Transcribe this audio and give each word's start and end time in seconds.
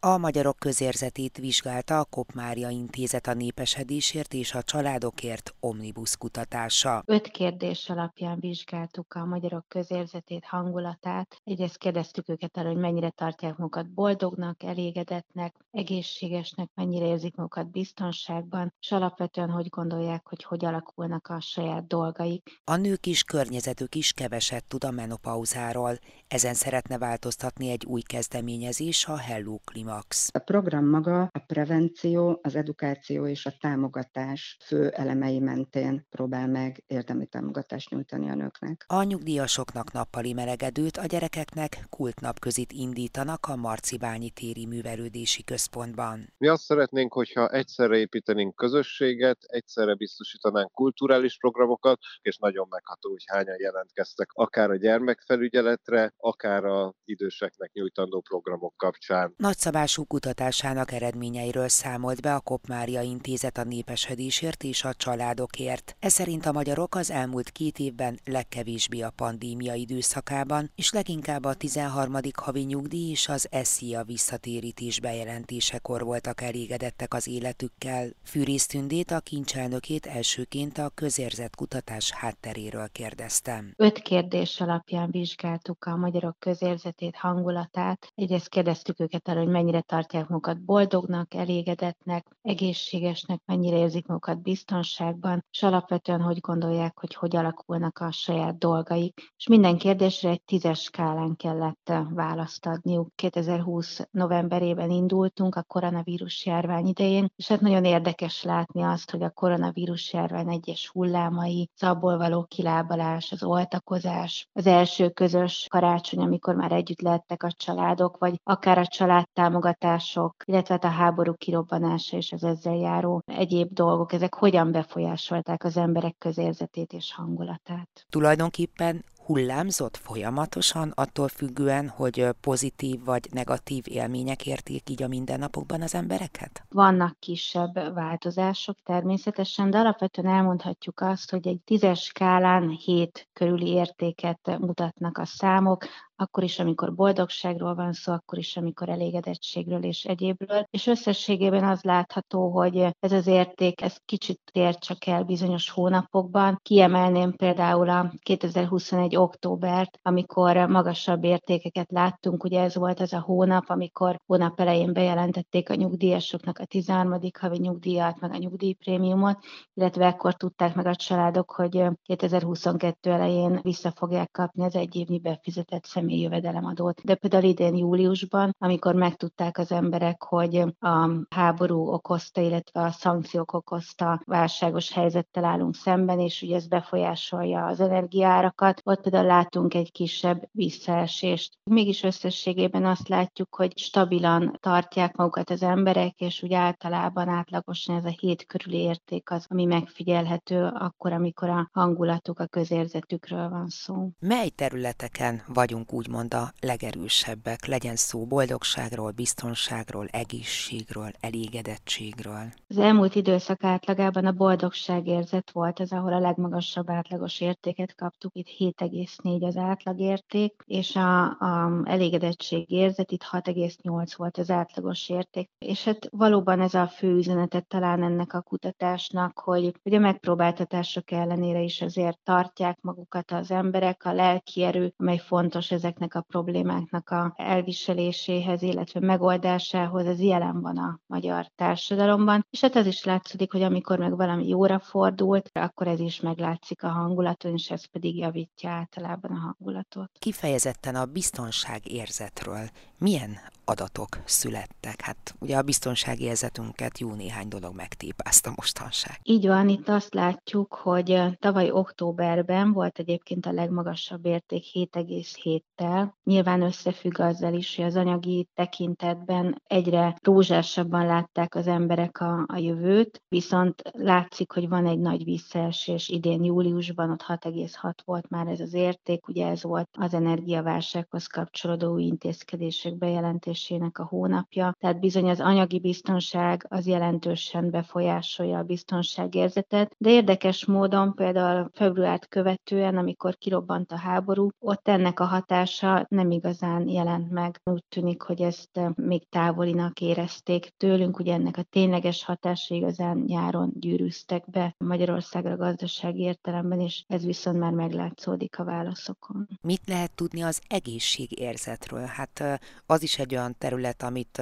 A 0.00 0.16
magyarok 0.16 0.58
közérzetét 0.58 1.36
vizsgálta 1.36 1.98
a 1.98 2.04
Kopmária 2.04 2.68
Intézet 2.68 3.26
a 3.26 3.34
népesedésért 3.34 4.34
és 4.34 4.54
a 4.54 4.62
családokért 4.62 5.54
omnibus 5.60 6.16
kutatása. 6.16 7.02
Öt 7.06 7.28
kérdés 7.28 7.88
alapján 7.88 8.40
vizsgáltuk 8.40 9.14
a 9.14 9.24
magyarok 9.24 9.68
közérzetét, 9.68 10.44
hangulatát. 10.44 11.40
Egyrészt 11.44 11.78
kérdeztük 11.78 12.28
őket 12.28 12.56
arra, 12.56 12.68
hogy 12.68 12.76
mennyire 12.76 13.10
tartják 13.10 13.56
magukat 13.56 13.90
boldognak, 13.90 14.62
elégedetnek, 14.62 15.56
egészségesnek, 15.70 16.70
mennyire 16.74 17.06
érzik 17.06 17.34
magukat 17.34 17.70
biztonságban, 17.70 18.74
és 18.80 18.92
alapvetően 18.92 19.50
hogy 19.50 19.68
gondolják, 19.68 20.28
hogy 20.28 20.44
hogy 20.44 20.64
alakulnak 20.64 21.26
a 21.28 21.40
saját 21.40 21.86
dolgaik. 21.86 22.60
A 22.64 22.76
nők 22.76 23.06
is, 23.06 23.22
környezetük 23.22 23.94
is 23.94 24.12
keveset 24.12 24.64
tud 24.64 24.84
a 24.84 24.90
menopauzáról. 24.90 25.98
Ezen 26.28 26.54
szeretne 26.54 26.98
változtatni 26.98 27.70
egy 27.70 27.84
új 27.84 28.00
kezdeményezés, 28.00 29.06
a 29.06 29.16
Hello 29.16 29.58
Klima 29.64 29.86
Max. 29.88 30.28
A 30.32 30.38
program 30.38 30.86
maga 30.86 31.20
a 31.20 31.38
prevenció, 31.46 32.40
az 32.42 32.54
edukáció 32.54 33.26
és 33.26 33.46
a 33.46 33.56
támogatás 33.60 34.56
fő 34.64 34.88
elemei 34.88 35.38
mentén 35.38 36.06
próbál 36.10 36.48
meg 36.48 36.84
érdemi 36.86 37.26
támogatást 37.26 37.90
nyújtani 37.90 38.30
a 38.30 38.34
nőknek. 38.34 38.84
A 38.86 39.02
nyugdíjasoknak 39.02 39.92
nappali 39.92 40.32
melegedőt, 40.32 40.96
a 40.96 41.06
gyerekeknek 41.06 41.86
kultnapközit 41.90 42.72
indítanak 42.72 43.46
a 43.46 43.56
Marcibányi 43.56 44.30
téri 44.30 44.66
művelődési 44.66 45.44
központban. 45.44 46.32
Mi 46.38 46.48
azt 46.48 46.62
szeretnénk, 46.62 47.12
hogyha 47.12 47.48
egyszerre 47.48 47.96
építenénk 47.96 48.54
közösséget, 48.54 49.38
egyszerre 49.42 49.94
biztosítanánk 49.94 50.72
kulturális 50.72 51.38
programokat, 51.38 51.98
és 52.20 52.36
nagyon 52.36 52.66
megható, 52.70 53.10
hogy 53.10 53.24
hányan 53.26 53.56
jelentkeztek 53.58 54.28
akár 54.32 54.70
a 54.70 54.76
gyermekfelügyeletre, 54.76 56.12
akár 56.16 56.64
a 56.64 56.94
időseknek 57.04 57.72
nyújtandó 57.72 58.20
programok 58.20 58.76
kapcsán. 58.76 59.34
Nagyszabás 59.36 59.77
szabású 59.78 60.04
kutatásának 60.04 60.92
eredményeiről 60.92 61.68
számolt 61.68 62.20
be 62.20 62.34
a 62.34 62.40
Kopmária 62.40 63.00
Intézet 63.00 63.58
a 63.58 63.64
népesedésért 63.64 64.64
és 64.64 64.84
a 64.84 64.94
családokért. 64.94 65.96
Ez 65.98 66.12
szerint 66.12 66.46
a 66.46 66.52
magyarok 66.52 66.94
az 66.94 67.10
elmúlt 67.10 67.50
két 67.50 67.78
évben 67.78 68.18
legkevésbé 68.24 69.00
a 69.00 69.10
pandémia 69.10 69.74
időszakában, 69.74 70.70
és 70.74 70.92
leginkább 70.92 71.44
a 71.44 71.54
13. 71.54 72.16
havi 72.42 72.62
nyugdíj 72.62 73.10
és 73.10 73.28
az 73.28 73.48
SZIA 73.62 74.02
visszatérítés 74.02 75.00
bejelentésekor 75.00 76.04
voltak 76.04 76.40
elégedettek 76.40 77.14
az 77.14 77.28
életükkel. 77.28 78.08
Fűrész 78.24 78.66
Tündét, 78.66 79.10
a 79.10 79.20
kincselnökét 79.20 80.06
elsőként 80.06 80.78
a 80.78 80.90
közérzet 80.94 81.56
kutatás 81.56 82.12
hátteréről 82.12 82.88
kérdeztem. 82.92 83.72
Öt 83.76 83.98
kérdés 83.98 84.60
alapján 84.60 85.10
vizsgáltuk 85.10 85.84
a 85.84 85.96
magyarok 85.96 86.38
közérzetét, 86.38 87.16
hangulatát. 87.16 88.12
Egyrészt 88.14 88.48
kérdeztük 88.48 89.00
őket 89.00 89.28
arra, 89.28 89.38
hogy 89.38 89.48
mennyire 89.68 89.86
tartják 89.86 90.28
magukat 90.28 90.64
boldognak, 90.64 91.34
elégedetnek, 91.34 92.26
egészségesnek, 92.42 93.40
mennyire 93.46 93.76
érzik 93.76 94.06
magukat 94.06 94.42
biztonságban, 94.42 95.44
és 95.50 95.62
alapvetően 95.62 96.20
hogy 96.20 96.40
gondolják, 96.40 96.98
hogy 96.98 97.14
hogy 97.14 97.36
alakulnak 97.36 97.98
a 97.98 98.10
saját 98.10 98.58
dolgaik. 98.58 99.32
És 99.36 99.46
minden 99.46 99.78
kérdésre 99.78 100.30
egy 100.30 100.42
tízes 100.42 100.80
skálán 100.80 101.36
kellett 101.36 101.92
választ 102.10 102.66
adniuk. 102.66 103.08
2020 103.14 104.00
novemberében 104.10 104.90
indultunk 104.90 105.54
a 105.54 105.62
koronavírus 105.62 106.46
járvány 106.46 106.86
idején, 106.86 107.32
és 107.36 107.48
hát 107.48 107.60
nagyon 107.60 107.84
érdekes 107.84 108.42
látni 108.42 108.82
azt, 108.82 109.10
hogy 109.10 109.22
a 109.22 109.30
koronavírus 109.30 110.12
járvány 110.12 110.50
egyes 110.50 110.88
hullámai, 110.88 111.70
az 111.74 111.88
abból 111.88 112.18
való 112.18 112.44
kilábalás, 112.44 113.32
az 113.32 113.42
oltakozás, 113.42 114.48
az 114.52 114.66
első 114.66 115.08
közös 115.08 115.66
karácsony, 115.70 116.20
amikor 116.20 116.54
már 116.54 116.72
együtt 116.72 117.00
lettek 117.00 117.42
a 117.42 117.52
családok, 117.52 118.18
vagy 118.18 118.40
akár 118.44 118.78
a 118.78 118.86
családtámogatás, 118.86 119.56
támogatások, 119.58 120.34
illetve 120.44 120.74
hát 120.74 120.84
a 120.84 120.88
háború 120.88 121.34
kirobbanása 121.34 122.16
és 122.16 122.32
az 122.32 122.44
ezzel 122.44 122.76
járó 122.76 123.22
egyéb 123.26 123.72
dolgok, 123.72 124.12
ezek 124.12 124.34
hogyan 124.34 124.72
befolyásolták 124.72 125.64
az 125.64 125.76
emberek 125.76 126.14
közérzetét 126.18 126.92
és 126.92 127.14
hangulatát. 127.14 128.06
Tulajdonképpen 128.08 129.04
hullámzott 129.28 129.96
folyamatosan, 129.96 130.92
attól 130.94 131.28
függően, 131.28 131.88
hogy 131.88 132.28
pozitív 132.40 133.04
vagy 133.04 133.28
negatív 133.32 133.84
élmények 133.88 134.46
érték 134.46 134.90
így 134.90 135.02
a 135.02 135.08
mindennapokban 135.08 135.82
az 135.82 135.94
embereket? 135.94 136.62
Vannak 136.68 137.18
kisebb 137.18 137.94
változások 137.94 138.76
természetesen, 138.82 139.70
de 139.70 139.78
alapvetően 139.78 140.34
elmondhatjuk 140.34 141.00
azt, 141.00 141.30
hogy 141.30 141.46
egy 141.46 141.60
tízes 141.64 142.02
skálán 142.02 142.68
hét 142.68 143.28
körüli 143.32 143.68
értéket 143.68 144.58
mutatnak 144.58 145.18
a 145.18 145.24
számok, 145.24 145.84
akkor 146.20 146.42
is, 146.42 146.58
amikor 146.58 146.94
boldogságról 146.94 147.74
van 147.74 147.92
szó, 147.92 148.12
akkor 148.12 148.38
is, 148.38 148.56
amikor 148.56 148.88
elégedettségről 148.88 149.84
és 149.84 150.04
egyébről. 150.04 150.66
És 150.70 150.86
összességében 150.86 151.64
az 151.64 151.82
látható, 151.82 152.50
hogy 152.50 152.76
ez 153.00 153.12
az 153.12 153.26
érték, 153.26 153.80
ez 153.80 153.96
kicsit 154.04 154.40
tér 154.52 154.78
csak 154.78 155.06
el 155.06 155.22
bizonyos 155.22 155.70
hónapokban. 155.70 156.60
Kiemelném 156.62 157.32
például 157.32 157.88
a 157.88 158.12
2021 158.22 159.16
októbert, 159.18 159.98
amikor 160.02 160.56
magasabb 160.56 161.24
értékeket 161.24 161.90
láttunk. 161.90 162.44
Ugye 162.44 162.62
ez 162.62 162.74
volt 162.74 163.00
az 163.00 163.12
a 163.12 163.20
hónap, 163.20 163.64
amikor 163.66 164.16
hónap 164.26 164.60
elején 164.60 164.92
bejelentették 164.92 165.70
a 165.70 165.74
nyugdíjasoknak 165.74 166.58
a 166.58 166.64
13. 166.64 167.20
havi 167.40 167.58
nyugdíjat, 167.58 168.20
meg 168.20 168.32
a 168.32 168.36
nyugdíjprémiumot, 168.36 169.38
illetve 169.74 170.06
ekkor 170.06 170.34
tudták 170.34 170.74
meg 170.74 170.86
a 170.86 170.94
családok, 170.94 171.50
hogy 171.50 171.84
2022 172.02 173.10
elején 173.10 173.60
vissza 173.62 173.90
fogják 173.90 174.30
kapni 174.30 174.64
az 174.64 174.74
egyévnyi 174.74 175.18
befizetett 175.18 175.84
személy 175.84 176.06
személyi 176.08 176.22
jövedelemadót. 176.22 177.00
De 177.04 177.14
például 177.14 177.44
idén 177.44 177.76
júliusban, 177.76 178.54
amikor 178.58 178.94
megtudták 178.94 179.58
az 179.58 179.72
emberek, 179.72 180.22
hogy 180.22 180.56
a 180.78 181.10
háború 181.28 181.88
okozta, 181.88 182.40
illetve 182.40 182.82
a 182.82 182.90
szankciók 182.90 183.52
okozta 183.52 184.20
válságos 184.24 184.92
helyzettel 184.92 185.44
állunk 185.44 185.74
szemben, 185.74 186.20
és 186.20 186.42
ugye 186.42 186.56
ez 186.56 186.66
befolyásolja 186.66 187.66
az 187.66 187.80
energiárakat, 187.80 188.80
ott 188.84 189.07
például 189.10 189.34
látunk 189.36 189.74
egy 189.74 189.92
kisebb 189.92 190.48
visszaesést. 190.52 191.58
Mégis 191.64 192.02
összességében 192.02 192.84
azt 192.84 193.08
látjuk, 193.08 193.54
hogy 193.54 193.78
stabilan 193.78 194.58
tartják 194.60 195.16
magukat 195.16 195.50
az 195.50 195.62
emberek, 195.62 196.20
és 196.20 196.42
úgy 196.42 196.52
általában 196.52 197.28
átlagosan 197.28 197.96
ez 197.96 198.04
a 198.04 198.14
hét 198.20 198.46
körüli 198.46 198.76
érték 198.76 199.30
az, 199.30 199.46
ami 199.48 199.64
megfigyelhető 199.64 200.64
akkor, 200.64 201.12
amikor 201.12 201.48
a 201.48 201.68
hangulatuk, 201.72 202.38
a 202.38 202.46
közérzetükről 202.46 203.48
van 203.48 203.68
szó. 203.68 204.08
Mely 204.18 204.48
területeken 204.48 205.42
vagyunk 205.46 205.92
úgymond 205.92 206.34
a 206.34 206.52
legerősebbek, 206.60 207.66
legyen 207.66 207.96
szó 207.96 208.26
boldogságról, 208.26 209.10
biztonságról, 209.10 210.06
egészségről, 210.10 211.10
elégedettségről. 211.20 212.52
Az 212.68 212.78
elmúlt 212.78 213.14
időszak 213.14 213.64
átlagában 213.64 214.26
a 214.26 214.32
boldogságérzet 214.32 215.50
volt 215.50 215.80
az, 215.80 215.92
ahol 215.92 216.12
a 216.12 216.18
legmagasabb 216.18 216.90
átlagos 216.90 217.40
értéket 217.40 217.94
kaptuk, 217.94 218.34
itt 218.34 218.48
7,4 218.88 219.46
az 219.46 219.56
átlagérték, 219.56 220.62
és 220.66 220.96
a, 220.96 221.24
a 221.24 221.82
elégedettség 221.84 222.70
itt 222.70 223.24
6,8 223.30 224.12
volt 224.16 224.38
az 224.38 224.50
átlagos 224.50 225.08
érték. 225.08 225.50
És 225.58 225.84
hát 225.84 226.08
valóban 226.10 226.60
ez 226.60 226.74
a 226.74 226.86
fő 226.86 227.16
üzenetet 227.16 227.66
talán 227.66 228.02
ennek 228.02 228.34
a 228.34 228.40
kutatásnak, 228.40 229.38
hogy, 229.38 229.74
hogy 229.82 229.94
a 229.94 229.98
megpróbáltatások 229.98 231.10
ellenére 231.10 231.60
is 231.60 231.82
azért 231.82 232.18
tartják 232.24 232.78
magukat 232.80 233.30
az 233.30 233.50
emberek, 233.50 234.04
a 234.04 234.12
lelki 234.12 234.62
erő, 234.62 234.92
amely 234.96 235.18
fontos 235.18 235.70
ezek 235.70 235.88
ezeknek 235.88 236.14
a 236.14 236.20
problémáknak 236.20 237.10
a 237.10 237.32
elviseléséhez, 237.36 238.62
illetve 238.62 239.00
megoldásához, 239.00 240.06
ez 240.06 240.20
jelen 240.20 240.60
van 240.60 240.76
a 240.76 241.00
magyar 241.06 241.46
társadalomban. 241.54 242.46
És 242.50 242.60
hát 242.60 242.76
az 242.76 242.86
is 242.86 243.04
látszik, 243.04 243.52
hogy 243.52 243.62
amikor 243.62 243.98
meg 243.98 244.16
valami 244.16 244.48
jóra 244.48 244.78
fordult, 244.78 245.50
akkor 245.52 245.86
ez 245.86 246.00
is 246.00 246.20
meglátszik 246.20 246.82
a 246.82 246.88
hangulaton, 246.88 247.52
és 247.52 247.70
ez 247.70 247.90
pedig 247.90 248.16
javítja 248.16 248.70
általában 248.78 249.30
a 249.30 249.38
hangulatot. 249.38 250.10
Kifejezetten 250.18 250.94
a 250.94 251.04
biztonságérzetről 251.04 252.70
milyen 252.98 253.38
adatok 253.68 254.08
születtek. 254.24 255.00
Hát 255.00 255.34
ugye 255.40 255.56
a 255.56 255.62
biztonsági 255.62 256.24
érzetünket 256.24 256.98
jó 256.98 257.14
néhány 257.14 257.48
dolog 257.48 257.74
megtépázta 257.74 258.52
mostanság. 258.56 259.20
Így 259.22 259.46
van, 259.46 259.68
itt 259.68 259.88
azt 259.88 260.14
látjuk, 260.14 260.74
hogy 260.74 261.22
tavaly 261.38 261.70
októberben 261.70 262.72
volt 262.72 262.98
egyébként 262.98 263.46
a 263.46 263.52
legmagasabb 263.52 264.26
érték 264.26 264.64
7,7-tel. 264.74 266.08
Nyilván 266.24 266.62
összefügg 266.62 267.20
azzal 267.20 267.54
is, 267.54 267.76
hogy 267.76 267.84
az 267.84 267.96
anyagi 267.96 268.48
tekintetben 268.54 269.62
egyre 269.66 270.16
rózsásabban 270.22 271.06
látták 271.06 271.54
az 271.54 271.66
emberek 271.66 272.20
a, 272.20 272.44
a 272.46 272.56
jövőt, 272.56 273.22
viszont 273.28 273.82
látszik, 273.92 274.52
hogy 274.52 274.68
van 274.68 274.86
egy 274.86 274.98
nagy 274.98 275.24
visszaesés 275.24 276.08
idén 276.08 276.44
júliusban, 276.44 277.10
ott 277.10 277.22
6,6 277.22 277.92
volt 278.04 278.28
már 278.28 278.46
ez 278.46 278.60
az 278.60 278.74
érték, 278.74 279.28
ugye 279.28 279.46
ez 279.46 279.62
volt 279.62 279.88
az 279.98 280.14
energiaválsághoz 280.14 281.26
kapcsolódó 281.26 281.98
intézkedések 281.98 282.96
bejelentés 282.98 283.57
születésének 283.58 283.98
a 283.98 284.06
hónapja, 284.06 284.74
tehát 284.80 285.00
bizony 285.00 285.28
az 285.30 285.40
anyagi 285.40 285.80
biztonság 285.80 286.66
az 286.68 286.86
jelentősen 286.86 287.70
befolyásolja 287.70 288.58
a 288.58 288.62
biztonságérzetet, 288.62 289.94
de 289.98 290.10
érdekes 290.10 290.64
módon 290.64 291.14
például 291.14 291.70
februárt 291.72 292.28
követően, 292.28 292.96
amikor 292.96 293.36
kirobbant 293.36 293.92
a 293.92 293.96
háború, 293.96 294.48
ott 294.58 294.88
ennek 294.88 295.20
a 295.20 295.24
hatása 295.24 296.06
nem 296.08 296.30
igazán 296.30 296.88
jelent 296.88 297.30
meg. 297.30 297.60
Úgy 297.64 297.84
tűnik, 297.88 298.22
hogy 298.22 298.40
ezt 298.40 298.80
még 298.94 299.28
távolinak 299.28 300.00
érezték 300.00 300.72
tőlünk, 300.76 301.18
ugye 301.18 301.32
ennek 301.32 301.56
a 301.56 301.62
tényleges 301.62 302.24
hatása 302.24 302.74
igazán 302.74 303.24
nyáron 303.26 303.72
gyűrűztek 303.74 304.50
be 304.50 304.74
Magyarországra 304.78 305.56
gazdasági 305.56 306.20
értelemben, 306.20 306.80
és 306.80 307.04
ez 307.06 307.24
viszont 307.24 307.58
már 307.58 307.72
meglátszódik 307.72 308.58
a 308.58 308.64
válaszokon. 308.64 309.48
Mit 309.60 309.82
lehet 309.86 310.14
tudni 310.14 310.42
az 310.42 310.60
egészségérzetről? 310.68 312.04
Hát 312.04 312.60
az 312.86 313.02
is 313.02 313.18
egy 313.18 313.34
olyan 313.34 313.47
terület, 313.58 314.02
amit 314.02 314.38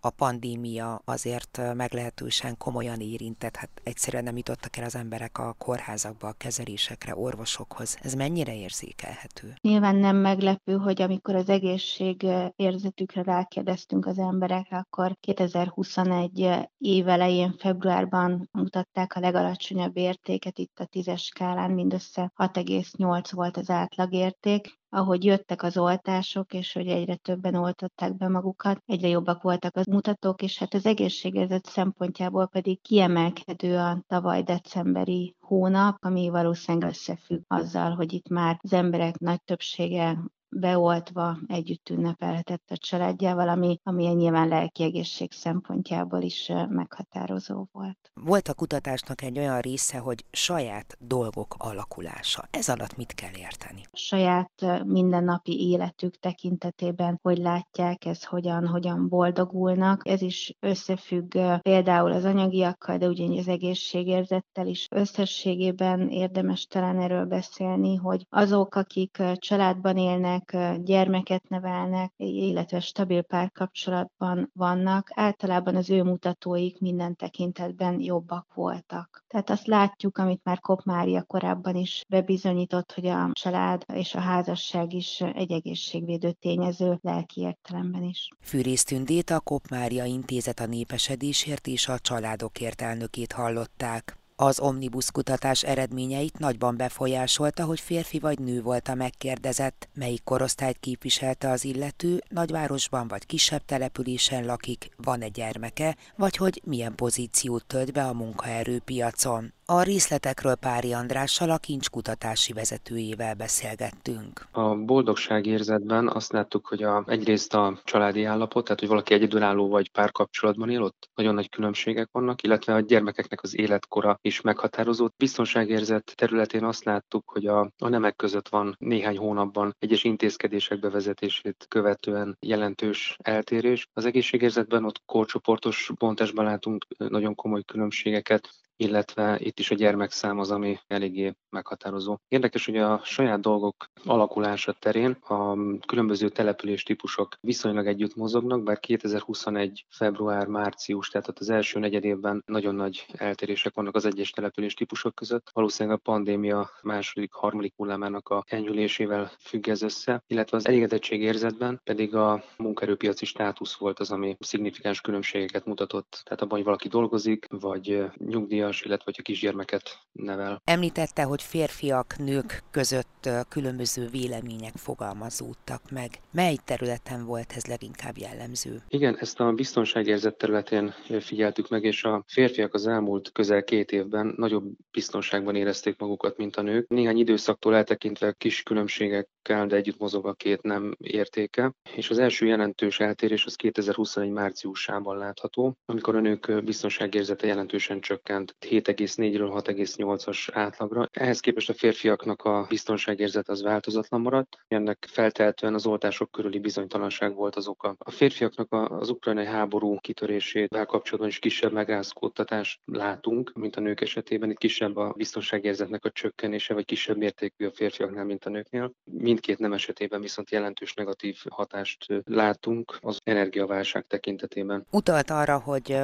a 0.00 0.10
pandémia 0.16 1.02
azért 1.04 1.60
meglehetősen 1.74 2.56
komolyan 2.56 3.00
érintett. 3.00 3.56
Hát 3.56 3.70
egyszerűen 3.82 4.24
nem 4.24 4.36
jutottak 4.36 4.76
el 4.76 4.84
az 4.84 4.94
emberek 4.94 5.38
a 5.38 5.54
kórházakba, 5.58 6.28
a 6.28 6.34
kezelésekre, 6.38 7.16
orvosokhoz. 7.16 7.98
Ez 8.02 8.14
mennyire 8.14 8.56
érzékelhető? 8.56 9.54
Nyilván 9.60 9.96
nem 9.96 10.16
meglepő, 10.16 10.76
hogy 10.76 11.02
amikor 11.02 11.34
az 11.34 11.48
egészségérzetükre 11.48 13.22
rákérdeztünk 13.22 14.06
az 14.06 14.18
emberekre, 14.18 14.76
akkor 14.76 15.16
2021 15.20 16.68
év 16.78 17.08
elején, 17.08 17.54
februárban 17.58 18.48
mutatták 18.52 19.14
a 19.14 19.20
legalacsonyabb 19.20 19.96
értéket, 19.96 20.58
itt 20.58 20.78
a 20.78 20.84
tízes 20.84 21.24
skálán 21.24 21.70
mindössze 21.70 22.32
6,8 22.36 23.28
volt 23.30 23.56
az 23.56 23.70
átlagérték, 23.70 24.77
ahogy 24.90 25.24
jöttek 25.24 25.62
az 25.62 25.76
oltások, 25.76 26.52
és 26.52 26.72
hogy 26.72 26.86
egyre 26.86 27.14
többen 27.14 27.54
oltották 27.54 28.16
be 28.16 28.28
magukat, 28.28 28.82
egyre 28.86 29.08
jobbak 29.08 29.42
voltak 29.42 29.76
az 29.76 29.86
mutatók, 29.86 30.42
és 30.42 30.58
hát 30.58 30.74
az 30.74 30.86
egészségérzet 30.86 31.66
szempontjából 31.66 32.46
pedig 32.46 32.80
kiemelkedő 32.80 33.76
a 33.76 34.02
tavaly 34.06 34.42
decemberi 34.42 35.36
hónap, 35.40 35.96
ami 36.00 36.28
valószínűleg 36.28 36.88
összefügg 36.88 37.40
azzal, 37.46 37.94
hogy 37.94 38.12
itt 38.12 38.28
már 38.28 38.58
az 38.62 38.72
emberek 38.72 39.18
nagy 39.18 39.42
többsége 39.42 40.18
beoltva 40.50 41.38
együtt 41.46 41.88
ünnepelhetett 41.88 42.70
a 42.70 42.76
családjával, 42.76 43.48
ami, 43.48 43.80
ami 43.82 44.04
nyilván 44.04 44.48
lelki 44.48 44.82
egészség 44.82 45.32
szempontjából 45.32 46.20
is 46.22 46.52
meghatározó 46.68 47.66
volt. 47.72 48.10
Volt 48.14 48.48
a 48.48 48.54
kutatásnak 48.54 49.22
egy 49.22 49.38
olyan 49.38 49.60
része, 49.60 49.98
hogy 49.98 50.24
saját 50.30 50.96
dolgok 51.00 51.54
alakulása. 51.58 52.48
Ez 52.50 52.68
alatt 52.68 52.96
mit 52.96 53.14
kell 53.14 53.34
érteni? 53.36 53.82
A 53.90 53.96
saját 53.96 54.84
mindennapi 54.84 55.68
életük 55.70 56.18
tekintetében, 56.18 57.18
hogy 57.22 57.38
látják, 57.38 58.04
ez 58.04 58.24
hogyan, 58.24 58.66
hogyan 58.66 59.08
boldogulnak. 59.08 60.08
Ez 60.08 60.22
is 60.22 60.56
összefügg 60.60 61.38
például 61.60 62.12
az 62.12 62.24
anyagiakkal, 62.24 62.96
de 62.96 63.06
ugyanígy 63.06 63.38
az 63.38 63.48
egészségérzettel 63.48 64.66
is. 64.66 64.86
Összességében 64.90 66.08
érdemes 66.08 66.66
talán 66.66 67.00
erről 67.00 67.24
beszélni, 67.24 67.96
hogy 67.96 68.26
azok, 68.28 68.74
akik 68.74 69.22
családban 69.34 69.96
élnek, 69.96 70.37
nevelnek, 70.46 70.84
gyermeket 70.84 71.48
nevelnek, 71.48 72.12
illetve 72.16 72.80
stabil 72.80 73.22
párkapcsolatban 73.22 74.50
vannak, 74.54 75.10
általában 75.14 75.76
az 75.76 75.90
ő 75.90 76.02
mutatóik 76.02 76.80
minden 76.80 77.16
tekintetben 77.16 78.00
jobbak 78.00 78.54
voltak. 78.54 79.24
Tehát 79.28 79.50
azt 79.50 79.66
látjuk, 79.66 80.18
amit 80.18 80.44
már 80.44 80.60
Kop 80.60 80.82
Mária 80.84 81.22
korábban 81.22 81.76
is 81.76 82.04
bebizonyított, 82.08 82.92
hogy 82.92 83.06
a 83.06 83.30
család 83.32 83.84
és 83.92 84.14
a 84.14 84.20
házasság 84.20 84.92
is 84.92 85.20
egy 85.20 85.52
egészségvédő 85.52 86.32
tényező 86.32 86.98
lelki 87.02 87.40
értelemben 87.40 88.02
is. 88.02 88.28
Fűrész 88.40 88.84
Tündét 88.84 89.30
a 89.30 89.40
Kop 89.40 89.68
Mária 89.70 90.04
Intézet 90.04 90.60
a 90.60 90.66
népesedésért 90.66 91.66
és 91.66 91.88
a 91.88 91.98
családokért 91.98 92.80
elnökét 92.80 93.32
hallották. 93.32 94.18
Az 94.40 94.60
omnibus 94.60 95.10
kutatás 95.10 95.62
eredményeit 95.62 96.38
nagyban 96.38 96.76
befolyásolta, 96.76 97.64
hogy 97.64 97.80
férfi 97.80 98.18
vagy 98.18 98.38
nő 98.38 98.62
volt 98.62 98.88
a 98.88 98.94
megkérdezett, 98.94 99.88
melyik 99.94 100.24
korosztályt 100.24 100.78
képviselte 100.80 101.50
az 101.50 101.64
illető, 101.64 102.22
nagyvárosban 102.28 103.08
vagy 103.08 103.26
kisebb 103.26 103.64
településen 103.64 104.44
lakik, 104.44 104.90
van-e 104.96 105.28
gyermeke, 105.28 105.96
vagy 106.16 106.36
hogy 106.36 106.62
milyen 106.64 106.94
pozíciót 106.94 107.64
tölt 107.66 107.92
be 107.92 108.04
a 108.04 108.12
munkaerőpiacon. 108.12 109.52
A 109.70 109.82
részletekről 109.82 110.54
Pári 110.54 110.92
Andrással, 110.92 111.50
a 111.50 111.58
kincskutatási 111.58 112.52
vezetőjével 112.52 113.34
beszélgettünk. 113.34 114.46
A 114.50 114.74
boldogságérzetben 114.74 116.08
azt 116.08 116.32
láttuk, 116.32 116.66
hogy 116.66 116.82
a, 116.82 117.04
egyrészt 117.06 117.54
a 117.54 117.80
családi 117.84 118.24
állapot, 118.24 118.64
tehát 118.64 118.80
hogy 118.80 118.88
valaki 118.88 119.14
egyedülálló 119.14 119.68
vagy 119.68 119.90
párkapcsolatban 119.90 120.70
él, 120.70 120.82
ott 120.82 121.10
nagyon 121.14 121.34
nagy 121.34 121.48
különbségek 121.48 122.08
vannak, 122.12 122.42
illetve 122.42 122.74
a 122.74 122.80
gyermekeknek 122.80 123.42
az 123.42 123.58
életkora 123.58 124.18
is 124.22 124.40
meghatározott. 124.40 125.14
Biztonságérzet 125.16 126.12
területén 126.14 126.64
azt 126.64 126.84
láttuk, 126.84 127.30
hogy 127.30 127.46
a, 127.46 127.70
a 127.78 127.88
nemek 127.88 128.16
között 128.16 128.48
van 128.48 128.76
néhány 128.78 129.18
hónapban 129.18 129.74
egyes 129.78 130.04
intézkedések 130.04 130.78
bevezetését 130.78 131.66
követően 131.68 132.36
jelentős 132.40 133.16
eltérés. 133.22 133.88
Az 133.92 134.04
egészségérzetben 134.04 134.84
ott 134.84 135.02
korcsoportos 135.06 135.90
bontásban 135.98 136.44
látunk 136.44 136.86
nagyon 136.96 137.34
komoly 137.34 137.62
különbségeket, 137.62 138.48
illetve 138.78 139.38
itt 139.40 139.58
is 139.58 139.70
a 139.70 139.74
gyermekszám 139.74 140.38
az, 140.38 140.50
ami 140.50 140.78
eléggé 140.86 141.34
meghatározó. 141.50 142.16
Érdekes, 142.28 142.66
hogy 142.66 142.76
a 142.76 143.00
saját 143.04 143.40
dolgok 143.40 143.90
alakulása 144.04 144.72
terén 144.72 145.10
a 145.10 145.56
különböző 145.86 146.28
település 146.28 146.82
típusok 146.82 147.36
viszonylag 147.40 147.86
együtt 147.86 148.16
mozognak, 148.16 148.62
bár 148.62 148.78
2021. 148.78 149.86
február-március, 149.88 151.08
tehát 151.08 151.38
az 151.38 151.50
első 151.50 151.78
negyed 151.78 152.04
évben 152.04 152.42
nagyon 152.46 152.74
nagy 152.74 153.06
eltérések 153.12 153.74
vannak 153.74 153.94
az 153.94 154.04
egyes 154.04 154.30
település 154.30 154.74
típusok 154.74 155.14
között. 155.14 155.50
Valószínűleg 155.52 155.98
a 155.98 156.10
pandémia 156.10 156.70
második, 156.82 157.32
harmadik 157.32 157.72
hullámának 157.76 158.28
a 158.28 158.44
enyhülésével 158.46 159.30
függ 159.40 159.68
ez 159.68 159.82
össze, 159.82 160.22
illetve 160.26 160.56
az 160.56 160.66
elégedettség 160.66 161.22
érzetben 161.22 161.80
pedig 161.84 162.14
a 162.14 162.44
munkaerőpiaci 162.56 163.24
státusz 163.24 163.76
volt 163.76 163.98
az, 163.98 164.10
ami 164.10 164.36
szignifikáns 164.40 165.00
különbségeket 165.00 165.64
mutatott. 165.64 166.20
Tehát 166.24 166.40
abban, 166.42 166.56
hogy 166.56 166.64
valaki 166.64 166.88
dolgozik, 166.88 167.46
vagy 167.48 168.04
nyugdíjas, 168.16 168.67
nyugdíjas, 168.68 168.82
illetve 168.82 169.04
hogyha 169.04 169.22
kisgyermeket 169.22 169.98
nevel. 170.12 170.62
Említette, 170.64 171.22
hogy 171.22 171.42
férfiak, 171.42 172.18
nők 172.18 172.62
között 172.70 173.28
különböző 173.48 174.06
vélemények 174.06 174.76
fogalmazódtak 174.76 175.90
meg. 175.90 176.20
Mely 176.30 176.56
területen 176.64 177.24
volt 177.24 177.52
ez 177.56 177.66
leginkább 177.66 178.18
jellemző? 178.18 178.82
Igen, 178.88 179.16
ezt 179.18 179.40
a 179.40 179.52
biztonságérzet 179.52 180.36
területén 180.36 180.94
figyeltük 181.20 181.68
meg, 181.68 181.84
és 181.84 182.04
a 182.04 182.24
férfiak 182.26 182.74
az 182.74 182.86
elmúlt 182.86 183.32
közel 183.32 183.64
két 183.64 183.92
évben 183.92 184.34
nagyobb 184.36 184.64
biztonságban 184.90 185.56
érezték 185.56 185.98
magukat, 185.98 186.36
mint 186.36 186.56
a 186.56 186.62
nők. 186.62 186.88
Néhány 186.88 187.18
időszaktól 187.18 187.74
eltekintve 187.74 188.32
kis 188.32 188.62
különbségekkel, 188.62 189.66
de 189.66 189.76
együtt 189.76 189.98
mozog 189.98 190.26
a 190.26 190.34
két 190.34 190.62
nem 190.62 190.94
értéke. 190.98 191.72
És 191.94 192.10
az 192.10 192.18
első 192.18 192.46
jelentős 192.46 193.00
eltérés 193.00 193.44
az 193.44 193.54
2021 193.54 194.30
márciusában 194.30 195.16
látható, 195.16 195.76
amikor 195.84 196.16
a 196.16 196.20
nők 196.20 196.64
biztonságérzete 196.64 197.46
jelentősen 197.46 198.00
csökkent 198.00 198.56
7,4-ről 198.66 199.62
6,8-as 199.64 200.48
átlagra. 200.52 201.08
Ehhez 201.12 201.40
képest 201.40 201.68
a 201.68 201.74
férfiaknak 201.74 202.42
a 202.42 202.66
biztonságérzet 202.68 203.48
az 203.48 203.62
változatlan 203.62 204.20
maradt. 204.20 204.58
Ennek 204.68 205.06
feltehetően 205.10 205.74
az 205.74 205.86
oltások 205.86 206.30
körüli 206.30 206.58
bizonytalanság 206.58 207.34
volt 207.34 207.56
az 207.56 207.68
oka. 207.68 207.96
A 207.98 208.10
férfiaknak 208.10 208.72
az 208.72 209.10
ukrajnai 209.10 209.46
háború 209.46 209.98
kitörésével 210.00 210.86
kapcsolatban 210.86 211.28
is 211.28 211.38
kisebb 211.38 211.72
megrázkódtatást 211.72 212.80
látunk, 212.84 213.52
mint 213.54 213.76
a 213.76 213.80
nők 213.80 214.00
esetében. 214.00 214.50
Itt 214.50 214.58
kisebb 214.58 214.96
a 214.96 215.12
biztonságérzetnek 215.16 216.04
a 216.04 216.10
csökkenése, 216.10 216.74
vagy 216.74 216.84
kisebb 216.84 217.16
mértékű 217.16 217.66
a 217.66 217.70
férfiaknál, 217.70 218.24
mint 218.24 218.44
a 218.44 218.50
nőknél. 218.50 218.92
Mindkét 219.04 219.58
nem 219.58 219.72
esetében 219.72 220.20
viszont 220.20 220.50
jelentős 220.50 220.94
negatív 220.94 221.36
hatást 221.50 222.06
látunk 222.24 222.98
az 223.00 223.18
energiaválság 223.24 224.06
tekintetében. 224.06 224.86
Utalt 224.90 225.30
arra, 225.30 225.58
hogy 225.58 225.96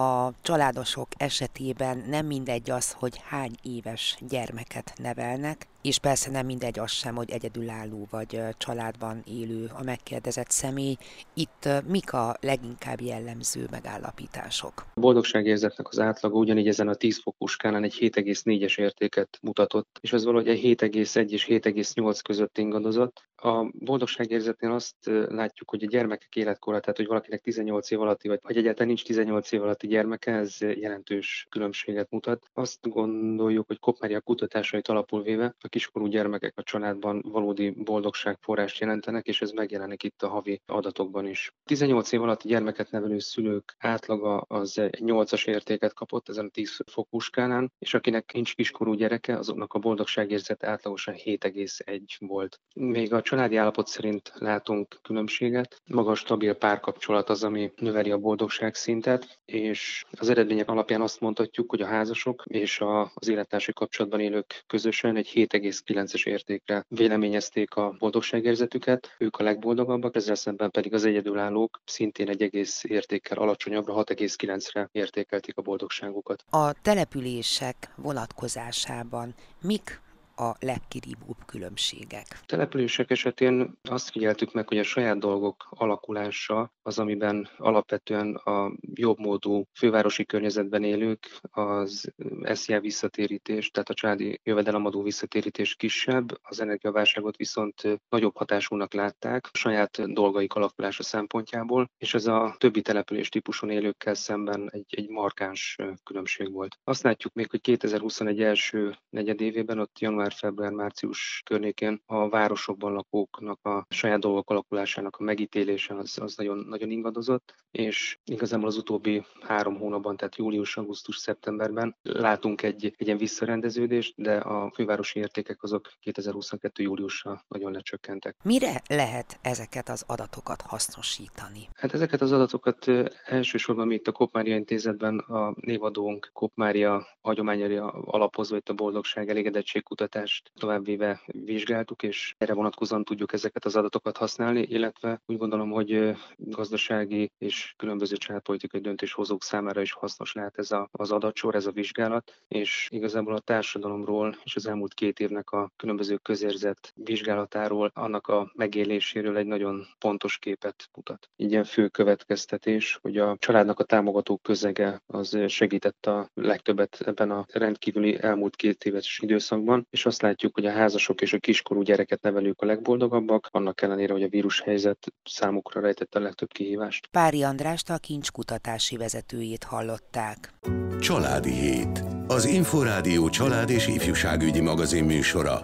a 0.00 0.32
családosok 0.42 1.08
esetében 1.16 2.04
nem 2.08 2.26
mindegy 2.26 2.70
az, 2.70 2.92
hogy 2.92 3.20
hány 3.24 3.54
éves 3.62 4.16
gyermeket 4.28 4.92
nevelnek, 4.96 5.66
és 5.82 5.98
persze 5.98 6.30
nem 6.30 6.46
mindegy 6.46 6.78
az 6.78 6.90
sem, 6.90 7.14
hogy 7.14 7.30
egyedülálló 7.30 8.06
vagy 8.10 8.40
családban 8.58 9.22
élő 9.24 9.70
a 9.78 9.82
megkérdezett 9.82 10.50
személy. 10.50 10.96
Itt 11.34 11.68
mik 11.86 12.12
a 12.12 12.36
leginkább 12.40 13.00
jellemző 13.00 13.66
megállapítások? 13.70 14.86
A 14.94 15.00
boldogságérzetnek 15.00 15.88
az 15.88 15.98
átlaga 15.98 16.36
ugyanígy 16.36 16.68
ezen 16.68 16.88
a 16.88 16.94
10 16.94 17.20
fokos 17.22 17.52
skálán 17.52 17.84
egy 17.84 17.96
7,4-es 18.00 18.78
értéket 18.78 19.38
mutatott, 19.42 19.98
és 20.00 20.12
az 20.12 20.24
valahogy 20.24 20.48
egy 20.48 20.60
7,1 20.80 21.28
és 21.28 21.46
7,8 21.46 22.18
között 22.22 22.58
ingadozott. 22.58 23.28
A 23.42 23.70
boldogságérzetnél 23.72 24.72
azt 24.72 24.96
látjuk, 25.28 25.70
hogy 25.70 25.82
a 25.82 25.86
gyermekek 25.86 26.36
életkora, 26.36 26.80
tehát 26.80 26.96
hogy 26.96 27.06
valakinek 27.06 27.40
18 27.40 27.90
év 27.90 28.00
alatti, 28.00 28.28
vagy, 28.28 28.56
egyáltalán 28.56 28.86
nincs 28.86 29.04
18 29.04 29.52
év 29.52 29.62
alatti 29.62 29.86
gyermeke, 29.86 30.32
ez 30.32 30.60
jelentős 30.60 31.46
különbséget 31.50 32.10
mutat. 32.10 32.46
Azt 32.52 32.88
gondoljuk, 32.88 33.66
hogy 33.66 33.78
Kopmária 33.78 34.20
kutatásait 34.20 34.88
alapul 34.88 35.22
véve 35.22 35.54
a 35.60 35.68
kiskorú 35.68 36.06
gyermekek 36.06 36.52
a 36.56 36.62
családban 36.62 37.22
valódi 37.28 37.70
boldogságforrást 37.70 38.80
jelentenek, 38.80 39.26
és 39.26 39.42
ez 39.42 39.50
megjelenik 39.50 40.02
itt 40.02 40.22
a 40.22 40.28
havi 40.28 40.60
adatokban 40.66 41.26
is. 41.26 41.54
18 41.64 42.12
év 42.12 42.22
alatti 42.22 42.48
gyermeket 42.48 42.90
nevelő 42.90 43.18
szülők 43.18 43.74
átlaga 43.78 44.38
az 44.38 44.78
egy 44.78 45.02
8-as 45.02 45.48
értéket 45.48 45.94
kapott 45.94 46.28
ezen 46.28 46.44
a 46.44 46.48
10 46.48 46.76
fokú 46.86 47.18
skálán, 47.18 47.72
és 47.78 47.94
akinek 47.94 48.32
nincs 48.32 48.54
kiskorú 48.54 48.92
gyereke, 48.92 49.36
azoknak 49.36 49.72
a 49.72 49.78
boldogságérzet 49.78 50.64
átlagosan 50.64 51.14
7,1 51.14 52.00
volt. 52.18 52.60
Még 52.74 53.12
a 53.12 53.20
családi 53.30 53.56
állapot 53.56 53.86
szerint 53.86 54.32
látunk 54.34 54.98
különbséget. 55.02 55.82
Maga 55.86 56.10
a 56.10 56.14
stabil 56.14 56.54
párkapcsolat 56.54 57.28
az, 57.28 57.44
ami 57.44 57.72
növeli 57.76 58.10
a 58.10 58.18
boldogság 58.18 58.74
szintet, 58.74 59.38
és 59.44 60.04
az 60.18 60.28
eredmények 60.28 60.68
alapján 60.68 61.00
azt 61.00 61.20
mondhatjuk, 61.20 61.70
hogy 61.70 61.80
a 61.80 61.86
házasok 61.86 62.42
és 62.46 62.80
a, 62.80 63.12
az 63.14 63.28
élettársi 63.28 63.72
kapcsolatban 63.72 64.20
élők 64.20 64.64
közösen 64.66 65.16
egy 65.16 65.30
7,9-es 65.34 66.26
értékre 66.26 66.84
véleményezték 66.88 67.74
a 67.74 67.94
boldogságérzetüket, 67.98 69.14
ők 69.18 69.36
a 69.36 69.42
legboldogabbak, 69.42 70.16
ezzel 70.16 70.34
szemben 70.34 70.70
pedig 70.70 70.94
az 70.94 71.04
egyedülállók 71.04 71.80
szintén 71.84 72.28
egy 72.28 72.42
egész 72.42 72.84
értékkel 72.84 73.38
alacsonyabbra, 73.38 73.94
6,9-re 74.04 74.88
értékelték 74.92 75.56
a 75.56 75.62
boldogságukat. 75.62 76.44
A 76.50 76.72
települések 76.82 77.92
vonatkozásában 77.96 79.34
mik 79.62 80.00
a 80.40 80.56
legkirívóbb 80.60 81.44
különbségek? 81.46 82.26
Települések 82.46 83.10
esetén 83.10 83.78
azt 83.82 84.10
figyeltük 84.10 84.52
meg, 84.52 84.68
hogy 84.68 84.78
a 84.78 84.82
saját 84.82 85.18
dolgok 85.18 85.66
alakulása 85.70 86.72
az, 86.82 86.98
amiben 86.98 87.48
alapvetően 87.56 88.34
a 88.34 88.72
jobb 88.94 89.18
módú 89.18 89.64
fővárosi 89.78 90.24
környezetben 90.24 90.84
élők 90.84 91.40
az 91.50 92.12
SZIA 92.42 92.80
visszatérítés, 92.80 93.70
tehát 93.70 93.88
a 93.88 93.94
családi 93.94 94.40
jövedelemadó 94.42 95.02
visszatérítés 95.02 95.74
kisebb, 95.74 96.38
az 96.42 96.60
energiaválságot 96.60 97.36
viszont 97.36 97.82
nagyobb 98.08 98.36
hatásúnak 98.36 98.92
látták 98.92 99.48
a 99.52 99.56
saját 99.56 100.12
dolgaik 100.12 100.54
alakulása 100.54 101.02
szempontjából, 101.02 101.90
és 101.98 102.14
ez 102.14 102.26
a 102.26 102.54
többi 102.58 102.82
település 102.82 103.28
típuson 103.28 103.70
élőkkel 103.70 104.14
szemben 104.14 104.68
egy, 104.72 104.86
egy 104.88 105.08
markáns 105.08 105.76
különbség 106.04 106.52
volt. 106.52 106.78
Azt 106.84 107.02
látjuk 107.02 107.32
még, 107.32 107.50
hogy 107.50 107.60
2021 107.60 108.42
első 108.42 108.96
negyedévében, 109.10 109.78
ott 109.78 109.98
január 109.98 110.29
január-február-március 110.30 111.42
környékén 111.44 112.02
a 112.06 112.28
városokban 112.28 112.92
lakóknak 112.92 113.58
a 113.66 113.86
saját 113.88 114.20
dolgok 114.20 114.50
alakulásának 114.50 115.16
a 115.16 115.22
megítélése 115.22 115.94
az, 115.94 116.18
az 116.18 116.36
nagyon, 116.36 116.58
nagyon 116.68 116.90
ingadozott, 116.90 117.54
és 117.70 118.18
igazából 118.24 118.66
az 118.66 118.76
utóbbi 118.76 119.24
három 119.40 119.78
hónapban, 119.78 120.16
tehát 120.16 120.36
július, 120.36 120.76
augusztus, 120.76 121.16
szeptemberben 121.16 121.96
látunk 122.02 122.62
egy, 122.62 122.84
egy 122.84 123.06
ilyen 123.06 123.18
visszarendeződést, 123.18 124.14
de 124.16 124.36
a 124.36 124.70
fővárosi 124.74 125.18
értékek 125.18 125.62
azok 125.62 125.88
2022. 126.00 126.82
júliusra 126.82 127.44
nagyon 127.48 127.72
lecsökkentek. 127.72 128.36
Mire 128.42 128.82
lehet 128.88 129.38
ezeket 129.42 129.88
az 129.88 130.04
adatokat 130.06 130.60
hasznosítani? 130.60 131.68
Hát 131.74 131.94
ezeket 131.94 132.20
az 132.20 132.32
adatokat 132.32 132.86
elsősorban 133.24 133.86
mi 133.86 133.94
itt 133.94 134.06
a 134.06 134.12
Kopmária 134.12 134.56
Intézetben 134.56 135.18
a 135.18 135.54
névadónk 135.60 136.30
Kopmária 136.32 137.06
hagyományára 137.20 137.88
alapozva 137.90 138.56
itt 138.56 138.68
a 138.68 138.74
boldogság 138.74 139.28
elégedettségkutatás 139.28 140.19
kutatást 140.20 140.50
továbbvéve 140.58 141.20
vizsgáltuk, 141.26 142.02
és 142.02 142.34
erre 142.38 142.54
vonatkozóan 142.54 143.04
tudjuk 143.04 143.32
ezeket 143.32 143.64
az 143.64 143.76
adatokat 143.76 144.16
használni, 144.16 144.62
illetve 144.62 145.22
úgy 145.26 145.36
gondolom, 145.36 145.70
hogy 145.70 146.16
gazdasági 146.36 147.32
és 147.38 147.74
különböző 147.76 148.16
családpolitikai 148.16 148.80
döntéshozók 148.80 149.42
számára 149.42 149.80
is 149.80 149.92
hasznos 149.92 150.32
lehet 150.32 150.58
ez 150.58 150.70
a, 150.70 150.88
az 150.92 151.10
adatsor, 151.10 151.54
ez 151.54 151.66
a 151.66 151.70
vizsgálat, 151.70 152.42
és 152.48 152.88
igazából 152.90 153.34
a 153.34 153.40
társadalomról 153.40 154.36
és 154.44 154.56
az 154.56 154.66
elmúlt 154.66 154.94
két 154.94 155.20
évnek 155.20 155.50
a 155.50 155.70
különböző 155.76 156.16
közérzet 156.16 156.92
vizsgálatáról, 156.94 157.90
annak 157.94 158.26
a 158.26 158.52
megéléséről 158.54 159.36
egy 159.36 159.46
nagyon 159.46 159.86
pontos 159.98 160.38
képet 160.38 160.88
mutat. 160.96 161.28
Így 161.36 161.50
ilyen 161.50 161.64
fő 161.64 161.88
következtetés, 161.88 162.98
hogy 163.02 163.16
a 163.16 163.36
családnak 163.38 163.78
a 163.78 163.84
támogató 163.84 164.36
közege 164.36 165.02
az 165.06 165.38
segített 165.46 166.06
a 166.06 166.30
legtöbbet 166.34 167.00
ebben 167.04 167.30
a 167.30 167.46
rendkívüli 167.52 168.18
elmúlt 168.20 168.56
két 168.56 168.84
éves 168.84 169.18
időszakban, 169.22 169.86
és 169.90 169.99
azt 170.06 170.22
látjuk, 170.22 170.54
hogy 170.54 170.66
a 170.66 170.72
házasok 170.72 171.20
és 171.20 171.32
a 171.32 171.38
kiskorú 171.38 171.82
gyereket 171.82 172.22
nevelők 172.22 172.60
a 172.62 172.66
legboldogabbak, 172.66 173.48
annak 173.50 173.82
ellenére, 173.82 174.12
hogy 174.12 174.22
a 174.22 174.28
vírushelyzet 174.28 175.12
számukra 175.24 175.80
rejtette 175.80 176.18
a 176.18 176.22
legtöbb 176.22 176.52
kihívást. 176.52 177.08
Pári 177.10 177.42
Andrást 177.42 177.90
a 177.90 177.98
kincs 177.98 178.30
kutatási 178.30 178.96
vezetőjét 178.96 179.64
hallották. 179.64 180.54
Családi 181.00 181.52
Hét. 181.52 182.04
Az 182.26 182.44
Inforádió 182.44 183.28
család 183.28 183.70
és 183.70 183.86
ifjúságügyi 183.86 184.60
magazin 184.60 185.04
műsora. 185.04 185.60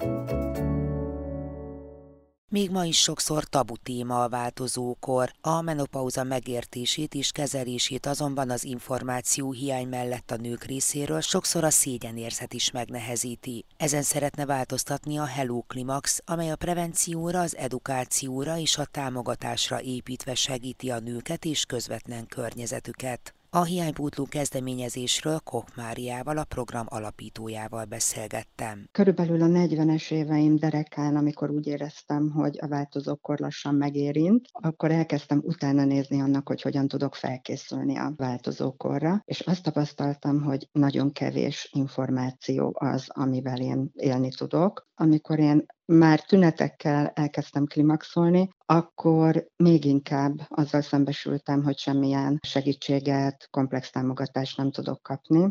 Még 2.51 2.71
ma 2.71 2.85
is 2.85 3.03
sokszor 3.03 3.45
tabu 3.45 3.77
téma 3.77 4.23
a 4.23 4.29
változókor, 4.29 5.33
a 5.41 5.61
menopauza 5.61 6.25
megértését 6.25 7.15
és 7.15 7.31
kezelését 7.31 8.07
azonban 8.07 8.51
az 8.51 8.65
információ 8.65 9.53
hiány 9.53 9.89
mellett 9.89 10.31
a 10.31 10.37
nők 10.37 10.65
részéről 10.65 11.21
sokszor 11.21 11.65
a 11.65 11.71
szégyenérzet 11.71 12.53
is 12.53 12.71
megnehezíti. 12.71 13.65
Ezen 13.77 14.03
szeretne 14.03 14.47
változtatni 14.47 15.19
a 15.19 15.25
Hello 15.25 15.63
Climax, 15.63 16.21
amely 16.25 16.51
a 16.51 16.57
prevencióra, 16.57 17.41
az 17.41 17.57
edukációra 17.57 18.59
és 18.59 18.79
a 18.79 18.85
támogatásra 18.85 19.81
építve 19.81 20.35
segíti 20.35 20.91
a 20.91 20.99
nőket 20.99 21.45
és 21.45 21.65
közvetlen 21.65 22.27
környezetüket. 22.27 23.36
A 23.57 23.65
hiánypótló 23.65 24.25
kezdeményezésről 24.25 25.39
Koch 25.39 25.77
Máriával, 25.77 26.39
a 26.39 26.45
program 26.45 26.87
alapítójával 26.89 27.85
beszélgettem. 27.85 28.89
Körülbelül 28.93 29.43
a 29.43 29.47
40-es 29.47 30.11
éveim 30.11 30.57
derekán, 30.57 31.17
amikor 31.17 31.51
úgy 31.51 31.67
éreztem, 31.67 32.31
hogy 32.31 32.59
a 32.61 32.69
változókor 32.69 33.39
lassan 33.39 33.75
megérint, 33.75 34.49
akkor 34.53 34.91
elkezdtem 34.91 35.41
utána 35.45 35.85
nézni 35.85 36.21
annak, 36.21 36.49
hogy 36.49 36.63
hogyan 36.63 36.89
tudok 36.89 37.15
felkészülni 37.15 37.99
a 37.99 38.13
változókorra, 38.17 39.23
és 39.25 39.41
azt 39.41 39.63
tapasztaltam, 39.63 40.43
hogy 40.43 40.69
nagyon 40.73 41.13
kevés 41.13 41.71
információ 41.73 42.77
az, 42.79 43.07
amivel 43.09 43.61
én 43.61 43.91
élni 43.95 44.29
tudok. 44.29 44.87
Amikor 44.95 45.39
én 45.39 45.67
már 45.87 46.21
tünetekkel 46.21 47.07
elkezdtem 47.07 47.67
klimaxolni, 47.67 48.49
akkor 48.67 49.47
még 49.57 49.85
inkább 49.85 50.35
azzal 50.49 50.81
szembesültem, 50.81 51.63
hogy 51.63 51.79
semmilyen 51.79 52.39
segítséget, 52.47 53.49
komplex 53.51 53.91
támogatást 53.91 54.57
nem 54.57 54.71
tudok 54.71 55.03
kapni. 55.03 55.51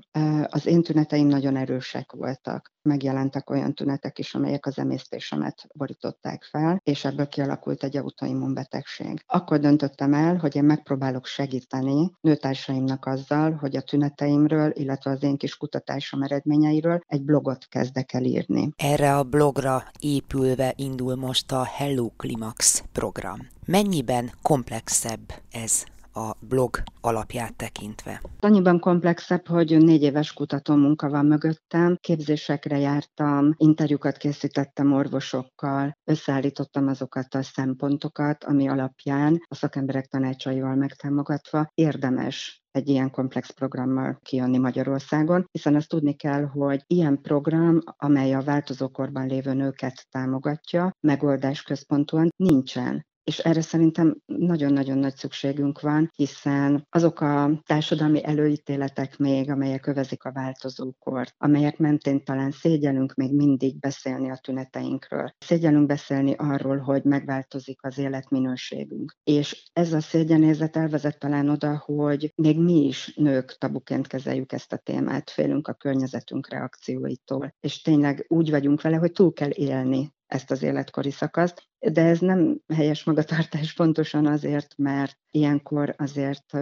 Az 0.50 0.66
én 0.66 0.82
tüneteim 0.82 1.28
nagyon 1.28 1.56
erősek 1.56 2.12
voltak 2.12 2.75
megjelentek 2.86 3.50
olyan 3.50 3.74
tünetek 3.74 4.20
is, 4.20 4.36
amelyek 4.36 4.66
az 4.66 4.78
emésztésemet 4.78 5.68
borították 5.74 6.44
fel, 6.44 6.82
és 6.84 7.06
ebből 7.06 7.28
kialakult 7.28 7.84
egy 7.84 7.98
autoimmunbetegség. 7.98 9.24
Akkor 9.28 9.60
döntöttem 9.60 10.14
el, 10.14 10.36
hogy 10.36 10.56
én 10.56 10.64
megpróbálok 10.64 11.26
segíteni 11.26 12.12
nőtársaimnak 12.22 13.06
azzal, 13.06 13.52
hogy 13.52 13.76
a 13.76 13.82
tüneteimről, 13.82 14.72
illetve 14.74 15.12
az 15.12 15.24
én 15.24 15.38
kis 15.38 15.58
kutatásom 15.58 16.22
eredményeiről 16.22 17.00
egy 17.08 17.22
blogot 17.22 17.68
kezdek 17.70 18.14
el 18.14 18.24
írni. 18.24 18.70
Erre 18.76 19.18
a 19.18 19.24
blogra 19.24 19.84
épülve 20.00 20.74
indul 20.76 21.16
most 21.16 21.52
a 21.52 21.64
Hello 21.64 22.10
Climax 22.18 22.84
program. 22.92 23.48
Mennyiben 23.66 24.32
komplexebb 24.42 25.34
ez 25.52 25.84
a 26.16 26.38
blog 26.40 26.84
alapját 27.02 27.56
tekintve? 27.56 28.22
Annyiban 28.40 28.80
komplexebb, 28.80 29.48
hogy 29.48 29.78
négy 29.78 30.02
éves 30.02 30.34
kutató 30.34 30.76
munka 30.76 31.10
van 31.10 31.26
mögöttem, 31.26 31.98
képzésekre 32.00 32.78
jártam, 32.78 33.54
interjúkat 33.58 34.18
készítettem 34.18 34.94
orvosokkal, 34.94 35.98
összeállítottam 36.04 36.88
azokat 36.88 37.36
a 37.36 37.44
szempontokat, 37.44 38.44
ami 38.44 38.68
alapján 38.68 39.42
a 39.48 39.56
szakemberek 39.56 40.06
tanácsaival 40.06 40.76
megtámogatva 40.76 41.68
érdemes 41.74 42.64
egy 42.72 42.90
ilyen 42.90 43.12
komplex 43.12 43.50
programmal 43.50 44.20
kijönni 44.22 44.58
Magyarországon, 44.58 45.48
hiszen 45.52 45.76
azt 45.76 45.90
tudni 45.90 46.14
kell, 46.14 46.46
hogy 46.46 46.84
ilyen 46.88 47.22
program, 47.22 47.80
amely 47.86 48.34
a 48.34 48.42
változókorban 48.42 49.28
lévő 49.28 49.54
nőket 49.54 50.08
támogatja, 50.10 50.92
megoldás 51.00 51.62
központúan 51.62 52.30
nincsen 52.36 53.06
és 53.26 53.38
erre 53.38 53.62
szerintem 53.62 54.18
nagyon-nagyon 54.26 54.98
nagy 54.98 55.16
szükségünk 55.16 55.82
van, 55.82 56.12
hiszen 56.16 56.88
azok 56.90 57.22
a 57.22 57.62
társadalmi 57.66 58.26
előítéletek 58.26 59.18
még, 59.18 59.50
amelyek 59.50 59.88
övezik 59.88 60.24
a 60.24 60.32
változókort, 60.32 61.34
amelyek 61.38 61.78
mentén 61.78 62.24
talán 62.24 62.52
szégyelünk 62.52 63.14
még 63.14 63.36
mindig 63.36 63.80
beszélni 63.80 64.30
a 64.30 64.40
tüneteinkről. 64.42 65.34
Szégyelünk 65.38 65.86
beszélni 65.86 66.34
arról, 66.38 66.78
hogy 66.78 67.04
megváltozik 67.04 67.80
az 67.84 67.98
életminőségünk. 67.98 69.16
És 69.24 69.70
ez 69.74 69.94
a 69.94 70.02
szégyenézet 70.02 70.78
elvezet 70.78 71.20
talán 71.20 71.50
oda, 71.50 71.84
hogy 71.86 72.34
még 72.36 72.60
mi 72.60 72.86
is 72.86 73.14
nők 73.16 73.58
tabuként 73.58 74.08
kezeljük 74.08 74.52
ezt 74.52 74.74
a 74.74 74.78
témát, 74.78 75.30
félünk 75.30 75.68
a 75.68 75.74
környezetünk 75.74 76.50
reakcióitól, 76.50 77.56
és 77.60 77.82
tényleg 77.82 78.26
úgy 78.28 78.50
vagyunk 78.50 78.82
vele, 78.82 78.98
hogy 78.98 79.12
túl 79.12 79.34
kell 79.34 79.52
élni 79.54 80.14
ezt 80.36 80.52
az 80.52 80.64
életkori 80.64 81.12
szakaszt, 81.12 81.64
de 81.80 82.02
ez 82.02 82.20
nem 82.20 82.60
helyes 82.74 83.04
magatartás 83.04 83.74
pontosan 83.74 84.26
azért, 84.26 84.78
mert 84.78 85.18
ilyenkor 85.32 85.96
azért 85.98 86.58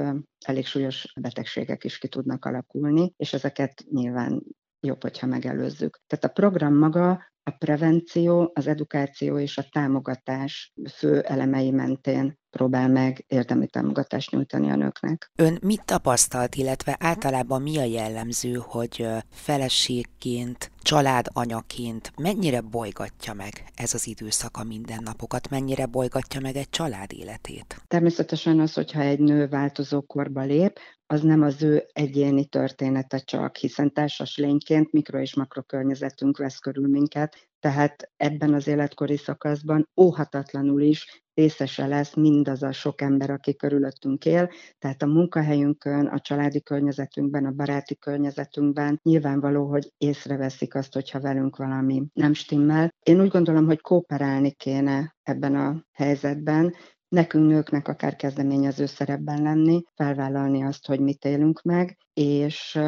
elég 0.46 0.65
súlyos 0.65 1.13
betegségek 1.22 1.84
is 1.84 1.98
ki 1.98 2.08
tudnak 2.08 2.46
alakulni, 2.46 3.13
és 3.18 3.34
ezeket 3.34 3.84
nyilván 3.89 4.44
jobb, 4.80 5.01
hogyha 5.01 5.27
megelőzzük. 5.27 6.00
Tehát 6.08 6.25
a 6.25 6.42
program 6.42 6.77
maga 6.77 7.32
a 7.44 7.51
prevenció, 7.51 8.51
az 8.53 8.68
edukáció 8.68 9.39
és 9.39 9.58
a 9.58 9.65
támogatás 9.72 10.74
fő 10.92 11.22
elemei 11.22 11.72
mentén 11.72 12.42
próbál 12.54 12.90
meg 12.90 13.26
érdemi 13.28 13.68
támogatást 13.68 14.32
nyújtani 14.32 14.72
a 14.72 14.76
nőknek. 14.76 15.32
Ön 15.36 15.58
mit 15.62 15.86
tapasztalt, 15.86 16.56
illetve 16.56 16.96
általában 17.00 17.62
mi 17.62 17.78
a 17.78 17.84
jellemző, 17.84 18.62
hogy 18.66 19.08
feleségként, 19.32 20.72
családanyaként 20.82 22.12
mennyire 22.18 22.62
bolygatja 22.62 23.34
meg 23.34 23.64
ez 23.76 23.94
az 23.94 24.08
időszak 24.08 24.58
a 24.58 24.64
mindennapokat, 24.64 25.50
mennyire 25.50 25.86
bolygatja 25.86 26.40
meg 26.40 26.56
egy 26.56 26.70
család 26.70 27.14
életét? 27.14 27.82
Természetesen 27.88 28.60
az, 28.60 28.74
hogyha 28.74 29.02
egy 29.02 29.20
nő 29.20 29.48
változó 29.48 30.02
korba 30.02 30.42
lép, 30.42 30.80
az 31.06 31.22
nem 31.22 31.42
az 31.42 31.64
ő 31.64 31.86
egyéni 31.94 32.46
története 32.46 33.18
csak, 33.18 33.56
hiszen 33.56 33.94
társas 33.94 34.38
lényként 34.38 34.92
mikro- 34.92 35.22
és 35.22 35.36
makrokörnyezetünk 35.36 36.38
vesz 36.38 36.58
körül 36.58 36.88
minket, 36.88 37.48
tehát 37.60 38.12
ebben 38.18 38.54
az 38.54 38.68
életkori 38.68 39.18
szakaszban 39.18 39.90
óhatatlanul 39.96 40.82
is 40.82 41.23
részese 41.34 41.88
lesz 41.88 42.16
mindaz 42.16 42.63
a 42.63 42.72
sok 42.72 43.02
ember, 43.02 43.30
aki 43.30 43.56
körülöttünk 43.56 44.25
él, 44.25 44.50
tehát 44.80 45.02
a 45.02 45.06
munkahelyünkön, 45.06 46.06
a 46.06 46.20
családi 46.20 46.62
környezetünkben, 46.62 47.46
a 47.46 47.52
baráti 47.52 47.98
környezetünkben 47.98 49.00
nyilvánvaló, 49.04 49.66
hogy 49.66 49.94
észreveszik 49.98 50.75
azt, 50.75 50.94
hogyha 50.94 51.20
velünk 51.20 51.58
valami 51.58 52.04
nem 52.13 52.34
stimmel. 52.34 52.94
Én 53.04 53.22
úgy 53.22 53.30
gondolom, 53.30 53.66
hogy 53.66 53.82
kooperálni 53.82 54.52
kéne 54.52 55.16
ebben 55.24 55.56
a 55.56 55.86
helyzetben, 55.92 56.74
nekünk 57.08 57.48
nőknek 57.48 57.88
akár 57.88 58.16
kezdeményező 58.16 58.86
szerepben 58.86 59.42
lenni, 59.42 59.84
felvállalni 59.96 60.63
azt, 60.63 60.88
hogy 60.88 61.00
mit 61.00 61.25
élünk 61.25 61.62
meg, 61.62 61.98
és 62.13 62.80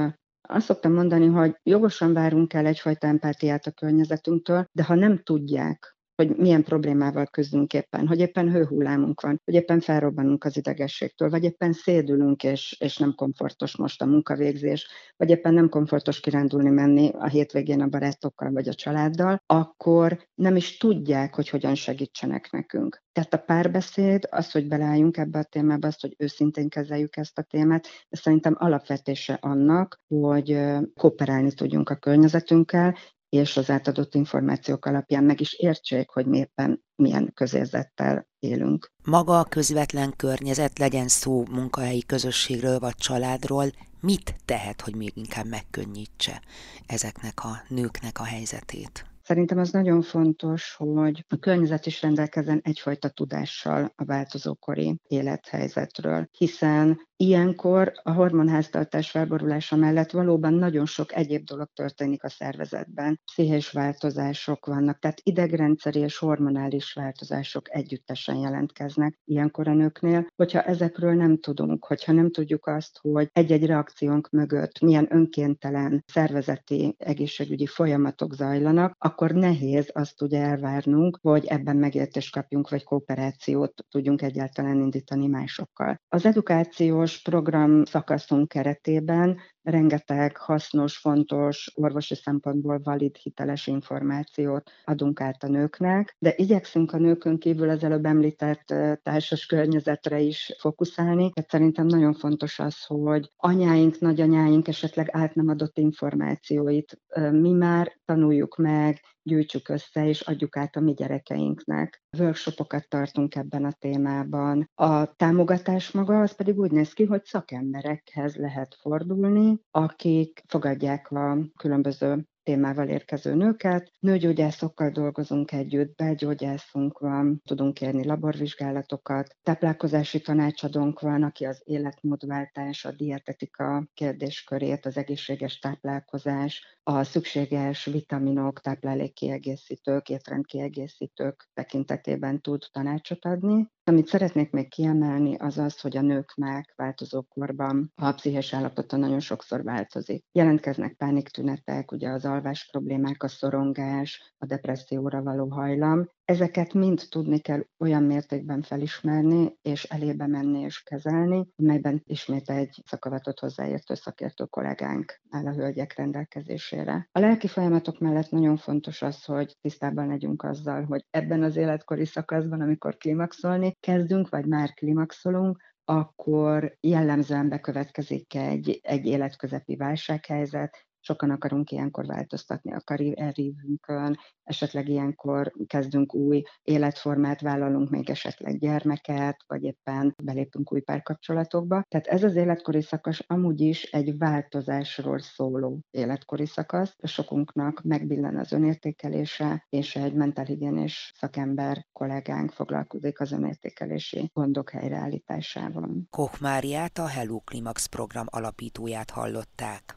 azt 0.47 0.65
szoktam 0.65 0.93
mondani, 0.93 1.25
hogy 1.25 1.55
jogosan 1.63 2.13
várunk 2.13 2.53
el 2.53 2.65
egyfajta 2.65 3.07
empátiát 3.07 3.65
a 3.65 3.71
környezetünktől, 3.71 4.65
de 4.71 4.83
ha 4.83 4.95
nem 4.95 5.21
tudják, 5.23 5.94
hogy 6.15 6.35
milyen 6.35 6.63
problémával 6.63 7.25
küzdünk 7.25 7.73
éppen, 7.73 8.07
hogy 8.07 8.19
éppen 8.19 8.51
hőhullámunk 8.51 9.21
van, 9.21 9.41
hogy 9.45 9.53
éppen 9.53 9.79
felrobbanunk 9.79 10.43
az 10.43 10.57
idegességtől, 10.57 11.29
vagy 11.29 11.43
éppen 11.43 11.73
szédülünk, 11.73 12.43
és, 12.43 12.75
és 12.79 12.97
nem 12.97 13.13
komfortos 13.15 13.77
most 13.77 14.01
a 14.01 14.05
munkavégzés, 14.05 14.87
vagy 15.17 15.29
éppen 15.29 15.53
nem 15.53 15.69
komfortos 15.69 16.19
kirándulni 16.19 16.69
menni 16.69 17.09
a 17.13 17.27
hétvégén 17.27 17.81
a 17.81 17.87
barátokkal 17.87 18.51
vagy 18.51 18.67
a 18.67 18.73
családdal, 18.73 19.41
akkor 19.45 20.27
nem 20.35 20.55
is 20.55 20.77
tudják, 20.77 21.35
hogy 21.35 21.49
hogyan 21.49 21.75
segítsenek 21.75 22.51
nekünk. 22.51 23.03
Tehát 23.11 23.33
a 23.33 23.37
párbeszéd, 23.37 24.27
az, 24.29 24.51
hogy 24.51 24.67
beleálljunk 24.67 25.17
ebbe 25.17 25.39
a 25.39 25.43
témába, 25.43 25.87
az, 25.87 25.99
hogy 25.99 26.15
őszintén 26.17 26.69
kezeljük 26.69 27.17
ezt 27.17 27.37
a 27.37 27.41
témát, 27.41 27.87
ez 28.09 28.19
szerintem 28.19 28.55
alapvetése 28.57 29.37
annak, 29.41 30.01
hogy 30.07 30.59
kooperálni 30.93 31.53
tudjunk 31.53 31.89
a 31.89 31.95
környezetünkkel, 31.95 32.95
és 33.35 33.57
az 33.57 33.69
átadott 33.69 34.15
információk 34.15 34.85
alapján 34.85 35.23
meg 35.23 35.41
is 35.41 35.53
értsék, 35.53 36.09
hogy 36.09 36.25
mi 36.25 36.37
éppen 36.37 36.83
milyen 36.95 37.31
közérzettel 37.33 38.27
élünk. 38.39 38.91
Maga 39.03 39.39
a 39.39 39.43
közvetlen 39.43 40.13
környezet, 40.15 40.79
legyen 40.79 41.07
szó 41.07 41.45
munkahelyi 41.51 42.03
közösségről 42.05 42.79
vagy 42.79 42.95
családról, 42.95 43.65
mit 43.99 44.35
tehet, 44.45 44.81
hogy 44.81 44.95
még 44.95 45.11
inkább 45.13 45.45
megkönnyítse 45.45 46.41
ezeknek 46.87 47.43
a 47.43 47.63
nőknek 47.67 48.19
a 48.19 48.23
helyzetét? 48.23 49.14
Szerintem 49.27 49.57
az 49.57 49.71
nagyon 49.71 50.01
fontos, 50.01 50.75
hogy 50.77 51.25
a 51.27 51.37
környezet 51.37 51.85
is 51.85 52.01
rendelkezzen 52.01 52.59
egyfajta 52.63 53.09
tudással 53.09 53.91
a 53.95 54.05
változókori 54.05 54.99
élethelyzetről, 55.07 56.27
hiszen 56.37 56.99
Ilyenkor 57.17 57.91
a 58.03 58.11
hormonháztartás 58.11 59.11
felborulása 59.11 59.75
mellett 59.75 60.11
valóban 60.11 60.53
nagyon 60.53 60.85
sok 60.85 61.15
egyéb 61.15 61.45
dolog 61.45 61.69
történik 61.73 62.23
a 62.23 62.29
szervezetben. 62.29 63.19
Pszichés 63.25 63.71
változások 63.71 64.65
vannak, 64.65 64.99
tehát 64.99 65.21
idegrendszeri 65.23 65.99
és 65.99 66.17
hormonális 66.17 66.93
változások 66.93 67.75
együttesen 67.75 68.35
jelentkeznek 68.35 69.19
ilyenkor 69.25 69.67
a 69.67 69.73
nőknél. 69.73 70.27
Hogyha 70.35 70.61
ezekről 70.61 71.13
nem 71.13 71.37
tudunk, 71.39 71.85
hogyha 71.85 72.11
nem 72.11 72.31
tudjuk 72.31 72.67
azt, 72.67 72.99
hogy 73.01 73.29
egy-egy 73.31 73.65
reakciónk 73.65 74.29
mögött 74.29 74.79
milyen 74.79 75.07
önkéntelen 75.09 76.03
szervezeti 76.07 76.95
egészségügyi 76.97 77.65
folyamatok 77.65 78.33
zajlanak, 78.33 78.95
akkor 78.97 79.14
nehéz 79.19 79.89
azt 79.93 80.21
ugye 80.21 80.41
elvárnunk, 80.41 81.19
hogy 81.21 81.45
ebben 81.45 81.77
megértést 81.77 82.33
kapjunk, 82.33 82.69
vagy 82.69 82.83
kooperációt 82.83 83.85
tudjunk 83.89 84.21
egyáltalán 84.21 84.79
indítani 84.79 85.27
másokkal. 85.27 86.01
Az 86.07 86.25
edukáció 86.25 87.03
uniós 87.05 87.21
program 87.21 87.85
szakaszunk 87.85 88.47
keretében 88.47 89.37
rengeteg 89.65 90.37
hasznos, 90.37 90.97
fontos, 90.97 91.71
orvosi 91.75 92.15
szempontból 92.15 92.79
valid, 92.83 93.15
hiteles 93.15 93.67
információt 93.67 94.71
adunk 94.83 95.21
át 95.21 95.43
a 95.43 95.47
nőknek, 95.47 96.15
de 96.19 96.33
igyekszünk 96.35 96.91
a 96.91 96.97
nőkön 96.97 97.37
kívül 97.37 97.69
az 97.69 97.83
előbb 97.83 98.05
említett 98.05 98.73
társas 99.03 99.45
környezetre 99.45 100.19
is 100.19 100.55
fókuszálni. 100.59 101.31
Tehát 101.31 101.49
szerintem 101.49 101.85
nagyon 101.85 102.13
fontos 102.13 102.59
az, 102.59 102.83
hogy 102.85 103.31
anyáink, 103.35 103.99
nagyanyáink 103.99 104.67
esetleg 104.67 105.07
át 105.11 105.35
nem 105.35 105.47
adott 105.47 105.77
információit 105.77 106.99
mi 107.31 107.51
már 107.51 107.99
tanuljuk 108.05 108.57
meg, 108.57 108.99
gyűjtsük 109.25 109.69
össze 109.69 110.07
és 110.07 110.21
adjuk 110.21 110.57
át 110.57 110.75
a 110.75 110.79
mi 110.79 110.93
gyerekeinknek. 110.93 112.03
Workshopokat 112.17 112.89
tartunk 112.89 113.35
ebben 113.35 113.65
a 113.65 113.71
témában. 113.71 114.69
A 114.73 115.15
támogatás 115.15 115.91
maga 115.91 116.21
az 116.21 116.35
pedig 116.35 116.59
úgy 116.59 116.71
néz 116.71 116.93
ki, 116.93 117.05
hogy 117.05 117.25
szakemberekhez 117.25 118.35
lehet 118.35 118.75
fordulni, 118.81 119.59
akik 119.71 120.43
fogadják 120.47 121.11
a 121.11 121.37
különböző 121.57 122.27
témával 122.45 122.87
érkező 122.87 123.33
nőket. 123.33 123.91
Nőgyógyászokkal 123.99 124.89
dolgozunk 124.89 125.51
együtt, 125.51 125.95
belgyógyászunk 125.95 126.99
van, 126.99 127.41
tudunk 127.45 127.73
kérni 127.73 128.05
laborvizsgálatokat, 128.05 129.35
táplálkozási 129.43 130.21
tanácsadónk 130.21 130.99
van, 130.99 131.23
aki 131.23 131.45
az 131.45 131.61
életmódváltás, 131.63 132.85
a 132.85 132.91
dietetika 132.91 133.87
kérdéskörét, 133.93 134.85
az 134.85 134.97
egészséges 134.97 135.59
táplálkozás, 135.59 136.79
a 136.83 137.03
szükséges 137.03 137.85
vitaminok, 137.85 138.61
táplálékkiegészítők, 138.61 140.09
étrendkiegészítők 140.09 141.49
tekintetében 141.53 142.41
tud 142.41 142.63
tanácsot 142.71 143.25
adni. 143.25 143.73
Amit 143.87 144.07
szeretnék 144.07 144.51
még 144.51 144.69
kiemelni, 144.69 145.35
az 145.35 145.57
az, 145.57 145.79
hogy 145.81 145.97
a 145.97 146.01
nőknek 146.01 146.73
változókorban 146.75 147.91
a 147.95 148.11
pszichés 148.11 148.53
állapota 148.53 148.97
nagyon 148.97 149.19
sokszor 149.19 149.63
változik. 149.63 150.25
Jelentkeznek 150.31 150.93
pániktünetek, 150.93 151.91
ugye 151.91 152.09
az 152.09 152.25
alvás 152.25 152.67
problémák, 152.71 153.23
a 153.23 153.27
szorongás, 153.27 154.33
a 154.37 154.45
depresszióra 154.45 155.23
való 155.23 155.49
hajlam, 155.49 156.09
Ezeket 156.25 156.73
mind 156.73 157.01
tudni 157.09 157.39
kell 157.39 157.65
olyan 157.79 158.03
mértékben 158.03 158.61
felismerni, 158.61 159.57
és 159.61 159.83
elébe 159.83 160.27
menni 160.27 160.59
és 160.59 160.83
kezelni, 160.83 161.47
amelyben 161.55 162.01
ismét 162.05 162.49
egy 162.49 162.81
szakavatott 162.85 163.39
hozzáértő 163.39 163.93
szakértő 163.93 164.45
kollégánk 164.45 165.21
áll 165.29 165.45
a 165.45 165.53
hölgyek 165.53 165.95
rendelkezésére. 165.95 167.09
A 167.11 167.19
lelki 167.19 167.47
folyamatok 167.47 167.99
mellett 167.99 168.29
nagyon 168.29 168.57
fontos 168.57 169.01
az, 169.01 169.23
hogy 169.23 169.55
tisztában 169.61 170.07
legyünk 170.07 170.43
azzal, 170.43 170.83
hogy 170.83 171.05
ebben 171.09 171.43
az 171.43 171.55
életkori 171.55 172.05
szakaszban, 172.05 172.61
amikor 172.61 172.97
klimaxolni 172.97 173.75
kezdünk, 173.79 174.29
vagy 174.29 174.45
már 174.45 174.73
klimaxolunk, 174.73 175.63
akkor 175.83 176.77
jellemzően 176.79 177.49
bekövetkezik 177.49 178.35
egy, 178.35 178.79
egy 178.81 179.05
életközepi 179.05 179.75
válsághelyzet, 179.75 180.85
sokan 181.05 181.29
akarunk 181.29 181.71
ilyenkor 181.71 182.05
változtatni 182.05 182.73
a 182.73 182.81
karrierívünkön, 182.83 184.17
esetleg 184.45 184.89
ilyenkor 184.89 185.51
kezdünk 185.67 186.13
új 186.13 186.41
életformát, 186.63 187.41
vállalunk 187.41 187.89
még 187.89 188.09
esetleg 188.09 188.59
gyermeket, 188.59 189.43
vagy 189.47 189.63
éppen 189.63 190.15
belépünk 190.23 190.71
új 190.71 190.81
párkapcsolatokba. 190.81 191.83
Tehát 191.87 192.07
ez 192.07 192.23
az 192.23 192.35
életkori 192.35 192.81
szakasz 192.81 193.19
amúgy 193.27 193.61
is 193.61 193.83
egy 193.83 194.17
változásról 194.17 195.19
szóló 195.19 195.79
életkori 195.91 196.45
szakasz. 196.45 196.95
Sokunknak 197.03 197.81
megbillen 197.83 198.37
az 198.37 198.51
önértékelése, 198.51 199.65
és 199.69 199.95
egy 199.95 200.13
mentálhigiénés 200.13 201.11
szakember 201.15 201.85
kollégánk 201.91 202.51
foglalkozik 202.51 203.19
az 203.19 203.31
önértékelési 203.31 204.29
gondok 204.33 204.69
helyreállításával. 204.69 205.89
Koch 206.09 206.41
Máriát, 206.41 206.97
a 206.97 207.07
Hello 207.07 207.39
Climax 207.39 207.85
program 207.85 208.25
alapítóját 208.29 209.09
hallották. 209.09 209.95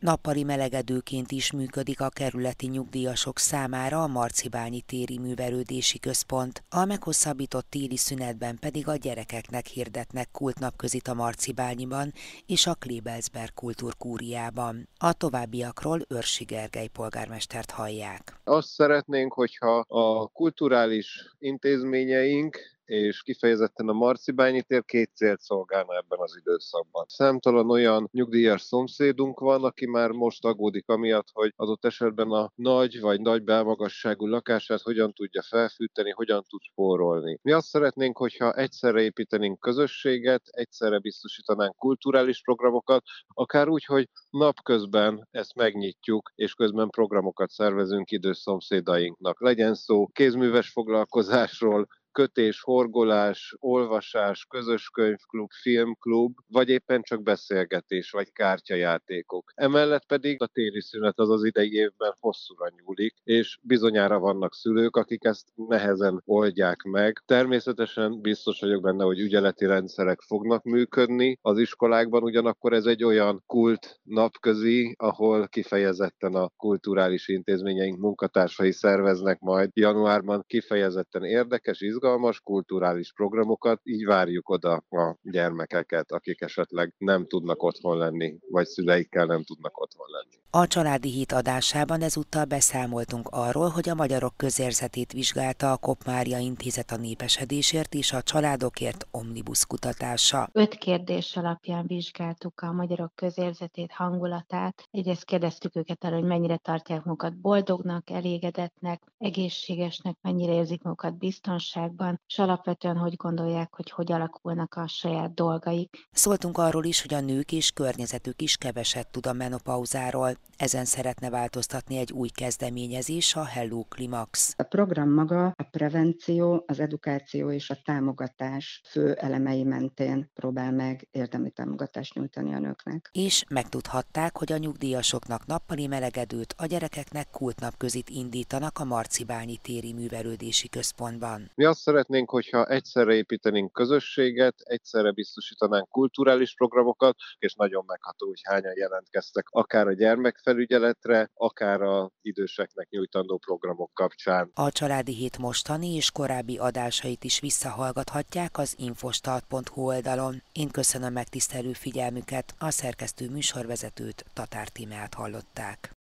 Nappali 0.00 0.44
melegedőként 0.44 1.30
is 1.30 1.52
működik 1.52 2.00
a 2.00 2.08
kerületi 2.08 2.66
nyugdíjasok 2.66 3.38
számára 3.38 4.02
a 4.02 4.06
Marcibányi 4.06 4.80
téri 4.80 5.18
művelődési 5.18 5.98
központ, 5.98 6.62
a 6.68 6.84
meghosszabbított 6.84 7.66
téli 7.70 7.96
szünetben 7.96 8.58
pedig 8.60 8.88
a 8.88 8.96
gyerekeknek 8.96 9.66
hirdetnek 9.66 10.28
kultnapközit 10.32 11.08
a 11.08 11.14
Marcibányiban 11.14 12.12
és 12.46 12.66
a 12.66 12.74
Klebelsberg 12.74 13.52
kultúrkúriában. 13.54 14.88
A 14.96 15.12
továbbiakról 15.12 16.00
Őrsi 16.08 16.44
Gergely 16.44 16.86
polgármestert 16.86 17.70
hallják. 17.70 18.40
Azt 18.44 18.68
szeretnénk, 18.68 19.32
hogyha 19.32 19.78
a 19.78 20.26
kulturális 20.26 21.34
intézményeink 21.38 22.58
és 22.90 23.22
kifejezetten 23.22 23.88
a 23.88 23.92
Marcibányi 23.92 24.62
tér 24.62 24.84
két 24.84 25.10
célt 25.14 25.40
szolgálna 25.40 25.96
ebben 25.96 26.18
az 26.18 26.36
időszakban. 26.40 27.04
Számtalan 27.08 27.70
olyan 27.70 28.08
nyugdíjas 28.12 28.62
szomszédunk 28.62 29.40
van, 29.40 29.64
aki 29.64 29.86
már 29.86 30.10
most 30.10 30.44
aggódik 30.44 30.88
amiatt, 30.88 31.28
hogy 31.32 31.52
adott 31.56 31.84
esetben 31.84 32.30
a 32.30 32.52
nagy 32.54 33.00
vagy 33.00 33.20
nagy 33.20 33.42
belmagasságú 33.42 34.26
lakását 34.26 34.80
hogyan 34.80 35.12
tudja 35.12 35.42
felfűteni, 35.42 36.10
hogyan 36.10 36.44
tud 36.48 36.60
spórolni. 36.62 37.38
Mi 37.42 37.52
azt 37.52 37.66
szeretnénk, 37.66 38.16
hogyha 38.16 38.52
egyszerre 38.52 39.00
építenénk 39.00 39.60
közösséget, 39.60 40.42
egyszerre 40.50 40.98
biztosítanánk 40.98 41.76
kulturális 41.76 42.42
programokat, 42.42 43.02
akár 43.28 43.68
úgy, 43.68 43.84
hogy 43.84 44.08
napközben 44.30 45.28
ezt 45.30 45.54
megnyitjuk, 45.54 46.32
és 46.34 46.54
közben 46.54 46.88
programokat 46.88 47.50
szervezünk 47.50 48.10
idős 48.10 48.36
szomszédainknak. 48.38 49.40
Legyen 49.40 49.74
szó 49.74 50.06
kézműves 50.06 50.70
foglalkozásról, 50.70 51.86
kötés, 52.12 52.60
horgolás, 52.60 53.54
olvasás, 53.58 54.46
közös 54.48 54.88
könyvklub, 54.88 55.50
filmklub, 55.52 56.36
vagy 56.46 56.68
éppen 56.68 57.02
csak 57.02 57.22
beszélgetés, 57.22 58.10
vagy 58.10 58.32
kártyajátékok. 58.32 59.52
Emellett 59.54 60.06
pedig 60.06 60.42
a 60.42 60.46
téli 60.46 60.80
szünet 60.82 61.18
az 61.18 61.30
az 61.30 61.44
idei 61.44 61.72
évben 61.72 62.14
hosszúra 62.20 62.68
nyúlik, 62.76 63.14
és 63.24 63.58
bizonyára 63.62 64.18
vannak 64.18 64.54
szülők, 64.54 64.96
akik 64.96 65.24
ezt 65.24 65.46
nehezen 65.54 66.22
oldják 66.24 66.82
meg. 66.82 67.22
Természetesen 67.26 68.20
biztos 68.20 68.60
vagyok 68.60 68.82
benne, 68.82 69.04
hogy 69.04 69.20
ügyeleti 69.20 69.66
rendszerek 69.66 70.20
fognak 70.20 70.64
működni. 70.64 71.38
Az 71.42 71.58
iskolákban 71.58 72.22
ugyanakkor 72.22 72.72
ez 72.72 72.84
egy 72.84 73.04
olyan 73.04 73.42
kult 73.46 74.00
napközi, 74.02 74.94
ahol 74.98 75.48
kifejezetten 75.48 76.34
a 76.34 76.48
kulturális 76.56 77.28
intézményeink 77.28 77.98
munkatársai 77.98 78.72
szerveznek 78.72 79.40
majd 79.40 79.70
januárban 79.74 80.44
kifejezetten 80.46 81.24
érdekes, 81.24 81.80
izgalmas, 81.80 81.99
izgalmas 82.00 82.40
kulturális 82.40 83.12
programokat, 83.12 83.80
így 83.84 84.04
várjuk 84.04 84.48
oda 84.48 84.72
a 84.76 85.16
gyermekeket, 85.22 86.12
akik 86.12 86.40
esetleg 86.40 86.94
nem 86.98 87.26
tudnak 87.26 87.62
otthon 87.62 87.98
lenni, 87.98 88.38
vagy 88.48 88.66
szüleikkel 88.66 89.26
nem 89.26 89.42
tudnak 89.42 89.80
otthon 89.80 90.06
lenni. 90.10 90.39
A 90.52 90.66
családi 90.66 91.10
hit 91.10 91.32
adásában 91.32 92.02
ezúttal 92.02 92.44
beszámoltunk 92.44 93.28
arról, 93.28 93.68
hogy 93.68 93.88
a 93.88 93.94
magyarok 93.94 94.36
közérzetét 94.36 95.12
vizsgálta 95.12 95.72
a 95.72 95.76
Kopmária 95.76 96.38
Intézet 96.38 96.90
a 96.90 96.96
népesedésért 96.96 97.94
és 97.94 98.12
a 98.12 98.22
családokért 98.22 99.06
omnibus 99.10 99.66
kutatása. 99.66 100.48
Öt 100.52 100.74
kérdés 100.74 101.36
alapján 101.36 101.86
vizsgáltuk 101.86 102.60
a 102.60 102.72
magyarok 102.72 103.14
közérzetét, 103.14 103.92
hangulatát. 103.92 104.82
Egyrészt 104.90 105.24
kérdeztük 105.24 105.76
őket 105.76 106.04
arra, 106.04 106.14
hogy 106.14 106.24
mennyire 106.24 106.56
tartják 106.56 107.04
magukat 107.04 107.36
boldognak, 107.36 108.10
elégedetnek, 108.10 109.02
egészségesnek, 109.18 110.16
mennyire 110.22 110.52
érzik 110.52 110.82
magukat 110.82 111.18
biztonságban, 111.18 112.20
és 112.26 112.38
alapvetően 112.38 112.96
hogy 112.96 113.16
gondolják, 113.16 113.74
hogy 113.74 113.90
hogy 113.90 114.12
alakulnak 114.12 114.74
a 114.74 114.86
saját 114.88 115.34
dolgaik. 115.34 116.08
Szóltunk 116.12 116.58
arról 116.58 116.84
is, 116.84 117.00
hogy 117.00 117.14
a 117.14 117.20
nők 117.20 117.52
és 117.52 117.70
környezetük 117.70 118.42
is 118.42 118.56
keveset 118.56 119.10
tud 119.10 119.26
a 119.26 119.32
menopauzáról. 119.32 120.38
Ezen 120.60 120.84
szeretne 120.84 121.30
változtatni 121.30 121.96
egy 121.96 122.12
új 122.12 122.28
kezdeményezés, 122.28 123.36
a 123.36 123.44
Hello 123.44 123.82
Climax. 123.88 124.54
A 124.56 124.62
program 124.62 125.10
maga 125.10 125.46
a 125.46 125.62
prevenció, 125.70 126.64
az 126.66 126.80
edukáció 126.80 127.50
és 127.50 127.70
a 127.70 127.76
támogatás 127.84 128.80
fő 128.88 129.12
elemei 129.12 129.64
mentén 129.64 130.30
próbál 130.34 130.72
meg 130.72 131.08
érdemi 131.10 131.50
támogatást 131.50 132.14
nyújtani 132.14 132.54
a 132.54 132.58
nőknek. 132.58 133.10
És 133.12 133.44
megtudhatták, 133.48 134.36
hogy 134.36 134.52
a 134.52 134.56
nyugdíjasoknak 134.56 135.46
nappali 135.46 135.86
melegedőt, 135.86 136.54
a 136.56 136.66
gyerekeknek 136.66 137.30
kultnapközit 137.30 138.08
indítanak 138.08 138.78
a 138.78 138.84
Marcibányi 138.84 139.56
téri 139.56 139.92
művelődési 139.92 140.68
központban. 140.68 141.50
Mi 141.54 141.64
azt 141.64 141.80
szeretnénk, 141.80 142.30
hogyha 142.30 142.66
egyszerre 142.66 143.14
építenénk 143.14 143.72
közösséget, 143.72 144.54
egyszerre 144.58 145.12
biztosítanánk 145.12 145.88
kulturális 145.88 146.54
programokat, 146.54 147.16
és 147.38 147.54
nagyon 147.54 147.84
megható, 147.86 148.26
hogy 148.26 148.40
hányan 148.42 148.74
jelentkeztek, 148.76 149.46
akár 149.50 149.86
a 149.86 149.92
gyermek 149.92 150.29
gyermekfelügyeletre, 150.30 151.30
akár 151.34 151.82
a 151.82 152.10
időseknek 152.22 152.88
nyújtandó 152.88 153.38
programok 153.38 153.90
kapcsán. 153.94 154.50
A 154.54 154.70
Családi 154.70 155.14
Hét 155.14 155.38
mostani 155.38 155.94
és 155.94 156.10
korábbi 156.10 156.58
adásait 156.58 157.24
is 157.24 157.40
visszahallgathatják 157.40 158.58
az 158.58 158.74
infostart.hu 158.78 159.82
oldalon. 159.82 160.42
Én 160.52 160.68
köszönöm 160.68 161.12
megtisztelő 161.12 161.72
figyelmüket, 161.72 162.54
a 162.58 162.70
szerkesztő 162.70 163.30
műsorvezetőt, 163.30 164.24
Tatár 164.34 164.68
Tímeát 164.68 165.14
hallották. 165.14 165.94